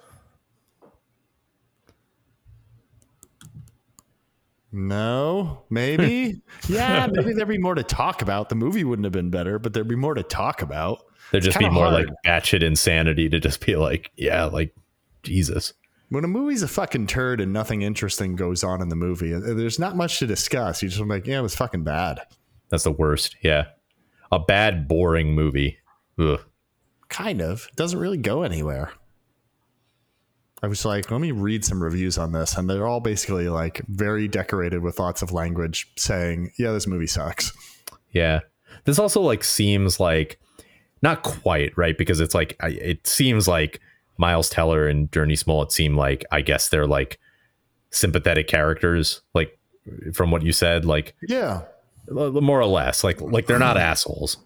No, 4.76 5.64
maybe. 5.70 6.42
yeah, 6.68 7.08
maybe 7.10 7.32
there'd 7.32 7.48
be 7.48 7.58
more 7.58 7.76
to 7.76 7.84
talk 7.84 8.22
about. 8.22 8.50
The 8.50 8.56
movie 8.56 8.84
wouldn't 8.84 9.06
have 9.06 9.14
been 9.14 9.30
better, 9.30 9.58
but 9.58 9.74
there'd 9.74 9.88
be 9.88 9.96
more 9.96 10.14
to 10.14 10.22
talk 10.22 10.62
about. 10.62 11.06
There'd 11.32 11.46
just 11.46 11.58
be 11.58 11.70
more 11.70 11.86
hard. 11.86 12.08
like 12.08 12.16
batshit 12.26 12.62
insanity 12.62 13.30
to 13.30 13.40
just 13.40 13.66
be 13.66 13.78
like, 13.78 14.12
yeah, 14.18 14.44
like 14.44 14.76
Jesus. 15.24 15.74
When 16.10 16.26
a 16.26 16.28
movie's 16.28 16.62
a 16.62 16.68
fucking 16.68 17.08
turd 17.08 17.40
and 17.40 17.54
nothing 17.54 17.84
interesting 17.84 18.36
goes 18.36 18.66
on 18.66 18.82
in 18.82 18.90
the 18.90 18.98
movie, 18.98 19.34
uh, 19.34 19.40
there's 19.40 19.80
not 19.80 19.96
much 19.96 20.20
to 20.20 20.28
discuss. 20.28 20.84
You 20.84 20.90
just 20.90 21.02
like, 21.02 21.26
yeah, 21.26 21.40
it 21.40 21.44
was 21.44 21.56
fucking 21.56 21.86
bad. 21.86 22.20
That's 22.70 22.84
the 22.84 22.92
worst. 22.92 23.38
Yeah. 23.42 23.68
A 24.30 24.40
bad, 24.40 24.90
boring 24.90 25.34
movie. 25.34 25.78
Ugh. 26.20 26.42
Kind 27.08 27.42
of. 27.42 27.70
It 27.72 27.78
doesn't 27.78 27.98
really 27.98 28.18
go 28.18 28.44
anywhere. 28.44 28.92
I 30.64 30.68
was 30.68 30.86
like, 30.86 31.12
let 31.12 31.22
me 31.22 31.32
read 31.32 31.66
some 31.66 31.84
reviews 31.84 32.18
on 32.18 32.32
this. 32.32 32.56
And 32.58 32.70
they're 32.70 32.88
all 32.88 33.02
basically 33.02 33.50
like 33.50 33.82
very 33.88 34.28
decorated 34.28 34.82
with 34.82 35.00
lots 35.00 35.22
of 35.22 35.32
language 35.32 35.92
saying, 35.98 36.52
yeah, 36.58 36.72
this 36.72 36.88
movie 36.88 37.08
sucks. 37.08 37.52
Yeah. 38.12 38.40
This 38.86 38.98
also 38.98 39.22
like 39.22 39.44
seems 39.44 40.00
like 40.00 40.40
not 41.02 41.22
quite 41.24 41.78
right 41.78 41.98
because 41.98 42.20
it's 42.20 42.34
like 42.34 42.56
it 42.64 43.06
seems 43.06 43.48
like 43.48 43.80
Miles 44.18 44.50
Teller 44.50 44.88
and 44.88 45.12
Jurnee 45.12 45.38
Smollett 45.38 45.72
seem 45.72 45.98
like 45.98 46.24
I 46.32 46.42
guess 46.42 46.70
they're 46.70 46.88
like 46.88 47.20
sympathetic 47.92 48.48
characters 48.48 49.22
like 49.34 49.58
from 50.14 50.32
what 50.32 50.42
you 50.42 50.52
said 50.52 50.86
like 50.86 51.16
Yeah. 51.28 51.64
more 52.10 52.60
or 52.60 52.66
less 52.66 53.04
like 53.04 53.20
like 53.22 53.46
they're 53.48 53.60
not 53.60 53.78
assholes. 53.78 54.38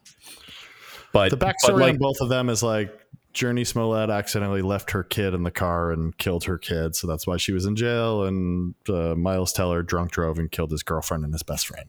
But 1.13 1.29
The 1.29 1.37
but, 1.37 1.55
backstory 1.55 1.79
like 1.79 1.93
on 1.93 1.97
both 1.99 2.19
of 2.21 2.29
them 2.29 2.49
is 2.49 2.63
like 2.63 2.91
Jurnee 3.33 3.65
Smollett 3.65 4.09
accidentally 4.09 4.61
left 4.61 4.91
her 4.91 5.03
kid 5.03 5.33
in 5.33 5.43
the 5.43 5.51
car 5.51 5.91
and 5.91 6.17
killed 6.17 6.45
her 6.45 6.57
kid, 6.57 6.95
so 6.95 7.05
that's 7.07 7.27
why 7.27 7.37
she 7.37 7.51
was 7.51 7.65
in 7.65 7.75
jail. 7.75 8.23
And 8.25 8.73
uh, 8.89 9.15
Miles 9.15 9.53
Teller 9.53 9.83
drunk 9.83 10.11
drove 10.11 10.39
and 10.39 10.51
killed 10.51 10.71
his 10.71 10.83
girlfriend 10.83 11.23
and 11.23 11.33
his 11.33 11.43
best 11.43 11.67
friend. 11.67 11.87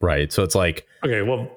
Right. 0.00 0.30
So 0.32 0.42
it's 0.42 0.54
like 0.54 0.86
Okay, 1.02 1.22
well, 1.22 1.48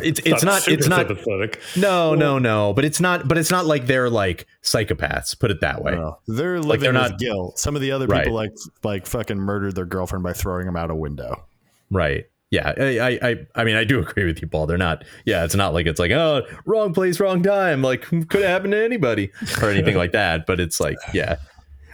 it's 0.00 0.20
it's 0.24 0.44
not 0.44 0.62
super 0.62 0.78
it's 0.78 0.88
not 0.88 1.06
sympathetic. 1.08 1.60
no 1.76 2.14
no 2.14 2.38
no, 2.38 2.72
but 2.72 2.84
it's 2.84 3.00
not 3.00 3.26
but 3.28 3.38
it's 3.38 3.50
not 3.50 3.66
like 3.66 3.86
they're 3.86 4.08
like 4.10 4.46
psychopaths. 4.62 5.38
Put 5.38 5.50
it 5.50 5.60
that 5.60 5.82
way. 5.82 5.92
No, 5.96 6.18
they're 6.28 6.60
living 6.60 6.80
they're 6.84 6.92
not- 6.92 7.18
guilt. 7.18 7.58
Some 7.58 7.74
of 7.74 7.82
the 7.82 7.90
other 7.90 8.06
Right. 8.06 8.24
people 8.24 8.34
like 8.36 8.52
like 8.84 9.06
fucking 9.06 9.38
murdered 9.38 9.74
their 9.74 9.84
girlfriend 9.84 10.22
by 10.22 10.32
throwing 10.32 10.66
them 10.66 10.76
out 10.76 10.90
a 10.90 10.94
window. 10.94 11.44
Right. 11.90 12.26
Yeah. 12.50 12.72
I, 12.76 12.98
I 12.98 13.18
I 13.22 13.36
I 13.56 13.64
mean 13.64 13.76
I 13.76 13.84
do 13.84 14.00
agree 14.00 14.24
with 14.24 14.40
you, 14.40 14.48
Paul. 14.48 14.66
They're 14.66 14.78
not. 14.78 15.04
Yeah. 15.26 15.44
It's 15.44 15.54
not 15.54 15.74
like 15.74 15.86
it's 15.86 15.98
like 16.00 16.10
oh 16.10 16.42
wrong 16.64 16.94
place, 16.94 17.20
wrong 17.20 17.42
time. 17.42 17.82
Like 17.82 18.02
could 18.02 18.42
happen 18.42 18.70
to 18.70 18.82
anybody 18.82 19.30
or 19.62 19.70
anything 19.70 19.96
like 19.96 20.12
that. 20.20 20.46
But 20.46 20.60
it's 20.60 20.80
like 20.80 20.96
yeah. 21.12 21.36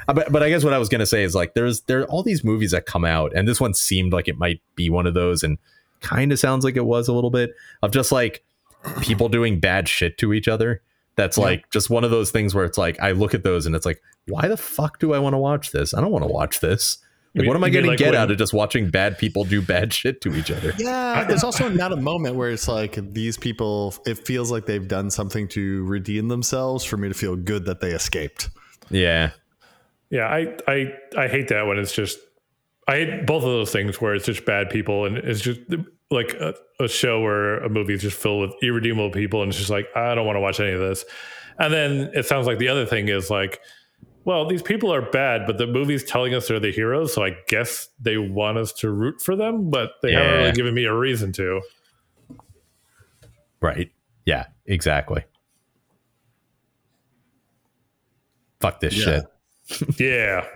Uh, 0.06 0.12
But, 0.12 0.32
but 0.32 0.42
I 0.42 0.48
guess 0.50 0.64
what 0.64 0.72
I 0.72 0.78
was 0.78 0.88
gonna 0.88 1.06
say 1.06 1.22
is 1.22 1.34
like 1.34 1.54
there's 1.54 1.82
there 1.82 2.00
are 2.00 2.10
all 2.10 2.22
these 2.22 2.44
movies 2.44 2.72
that 2.72 2.86
come 2.86 3.04
out, 3.04 3.32
and 3.34 3.48
this 3.48 3.60
one 3.60 3.74
seemed 3.74 4.12
like 4.12 4.28
it 4.28 4.36
might 4.38 4.60
be 4.76 4.90
one 4.90 5.06
of 5.06 5.14
those, 5.14 5.42
and 5.42 5.58
kind 6.00 6.30
of 6.32 6.38
sounds 6.38 6.64
like 6.64 6.76
it 6.76 6.84
was 6.84 7.08
a 7.08 7.12
little 7.12 7.30
bit 7.30 7.52
of 7.82 7.90
just 7.90 8.12
like 8.12 8.44
people 9.00 9.28
doing 9.28 9.58
bad 9.58 9.88
shit 9.88 10.18
to 10.18 10.32
each 10.34 10.46
other. 10.48 10.82
That's 11.16 11.38
like 11.38 11.70
just 11.70 11.90
one 11.90 12.04
of 12.04 12.10
those 12.10 12.30
things 12.30 12.54
where 12.54 12.64
it's 12.64 12.76
like 12.76 13.00
I 13.00 13.12
look 13.12 13.34
at 13.34 13.44
those 13.44 13.66
and 13.66 13.74
it's 13.74 13.86
like, 13.86 14.02
why 14.26 14.48
the 14.48 14.56
fuck 14.56 14.98
do 14.98 15.14
I 15.14 15.18
want 15.18 15.34
to 15.34 15.38
watch 15.38 15.70
this? 15.70 15.94
I 15.94 16.00
don't 16.00 16.10
want 16.10 16.24
to 16.24 16.30
watch 16.30 16.60
this. 16.60 16.98
Like, 17.36 17.48
what 17.48 17.56
am 17.56 17.64
I 17.64 17.66
you 17.66 17.72
going 17.72 17.86
like 17.86 17.98
to 17.98 18.04
get 18.04 18.12
when- 18.12 18.20
out 18.20 18.30
of 18.30 18.38
just 18.38 18.52
watching 18.52 18.90
bad 18.90 19.18
people 19.18 19.44
do 19.44 19.60
bad 19.60 19.92
shit 19.92 20.20
to 20.20 20.34
each 20.36 20.50
other? 20.50 20.72
Yeah, 20.78 21.24
there's 21.24 21.42
also 21.44 21.68
not 21.82 21.92
a 21.92 21.96
moment 21.96 22.36
where 22.36 22.50
it's 22.50 22.68
like 22.68 22.96
these 23.12 23.36
people. 23.36 23.94
It 24.06 24.24
feels 24.26 24.50
like 24.52 24.66
they've 24.66 24.86
done 24.86 25.10
something 25.10 25.48
to 25.48 25.84
redeem 25.84 26.28
themselves 26.28 26.84
for 26.84 26.96
me 26.96 27.08
to 27.08 27.14
feel 27.14 27.34
good 27.36 27.64
that 27.66 27.80
they 27.80 27.90
escaped. 27.90 28.50
Yeah. 28.90 29.30
Yeah, 30.10 30.26
I, 30.26 30.54
I 30.68 30.92
I 31.16 31.28
hate 31.28 31.48
that 31.48 31.66
when 31.66 31.78
it's 31.78 31.92
just 31.92 32.18
I 32.86 32.96
hate 32.96 33.26
both 33.26 33.42
of 33.42 33.48
those 33.50 33.72
things 33.72 34.00
where 34.00 34.14
it's 34.14 34.26
just 34.26 34.44
bad 34.44 34.70
people 34.70 35.06
and 35.06 35.16
it's 35.16 35.40
just 35.40 35.58
like 36.10 36.34
a, 36.34 36.54
a 36.78 36.86
show 36.86 37.20
where 37.20 37.58
a 37.64 37.68
movie 37.68 37.94
is 37.94 38.02
just 38.02 38.16
filled 38.16 38.42
with 38.42 38.54
irredeemable 38.62 39.10
people 39.10 39.42
and 39.42 39.48
it's 39.48 39.58
just 39.58 39.70
like 39.70 39.86
I 39.96 40.14
don't 40.14 40.26
want 40.26 40.36
to 40.36 40.40
watch 40.40 40.60
any 40.60 40.70
of 40.72 40.78
this. 40.80 41.04
And 41.58 41.72
then 41.72 42.10
it 42.14 42.26
sounds 42.26 42.46
like 42.46 42.58
the 42.58 42.68
other 42.68 42.84
thing 42.86 43.08
is 43.08 43.30
like, 43.30 43.60
well, 44.24 44.46
these 44.48 44.62
people 44.62 44.92
are 44.92 45.02
bad, 45.02 45.46
but 45.46 45.58
the 45.58 45.66
movie's 45.66 46.04
telling 46.04 46.34
us 46.34 46.48
they're 46.48 46.58
the 46.60 46.72
heroes, 46.72 47.12
so 47.14 47.22
I 47.24 47.36
guess 47.48 47.88
they 48.00 48.16
want 48.16 48.58
us 48.58 48.72
to 48.74 48.90
root 48.90 49.20
for 49.20 49.36
them, 49.36 49.70
but 49.70 49.90
they 50.02 50.12
haven't 50.12 50.32
really 50.38 50.52
given 50.52 50.74
me 50.74 50.84
a 50.84 50.94
reason 50.94 51.32
to. 51.32 51.60
Right. 53.60 53.90
Yeah. 54.26 54.46
Exactly. 54.66 55.24
Fuck 58.60 58.80
this 58.80 58.94
Yeah. 58.96 59.04
shit. 59.04 59.24
Yeah. 60.00 60.46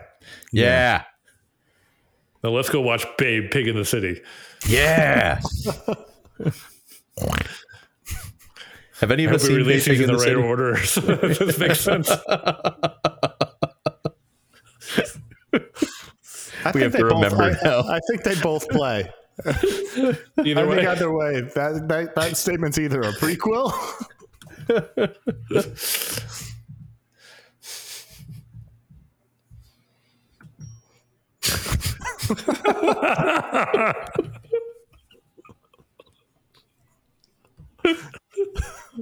Yeah. 0.53 1.05
Now 2.45 2.51
let's 2.51 2.69
go 2.69 2.81
watch 2.81 3.05
Babe 3.19 3.51
Pig 3.51 3.67
in 3.69 3.77
the 3.77 3.85
City. 3.85 4.21
Yeah. 4.69 5.41
Have 9.01 9.11
any 9.13 9.25
of 9.25 9.33
us 9.33 9.43
seen 9.43 9.65
Pig 9.65 9.87
in 9.89 9.95
in 9.95 10.01
the 10.03 10.07
the 10.07 10.13
right 10.15 10.23
City? 10.23 10.35
order. 10.35 10.77
so 10.79 11.01
this 11.01 11.59
makes 11.59 11.81
sense. 11.81 12.11
I 16.69 16.73
We 16.75 16.83
have 16.83 16.93
to 16.93 16.99
both- 16.99 17.13
remember 17.13 17.43
I, 17.45 17.57
now. 17.65 17.81
I 17.89 18.01
think 18.09 18.23
they 18.23 18.35
both 18.41 18.69
play. 18.69 19.11
Either 19.47 20.61
I 20.61 20.65
way. 20.65 20.87
either 20.87 21.13
way, 21.13 21.41
that, 21.55 21.87
that 21.87 22.15
that 22.17 22.37
statement's 22.37 22.77
either 22.77 23.01
a 23.03 23.13
prequel. 23.13 23.73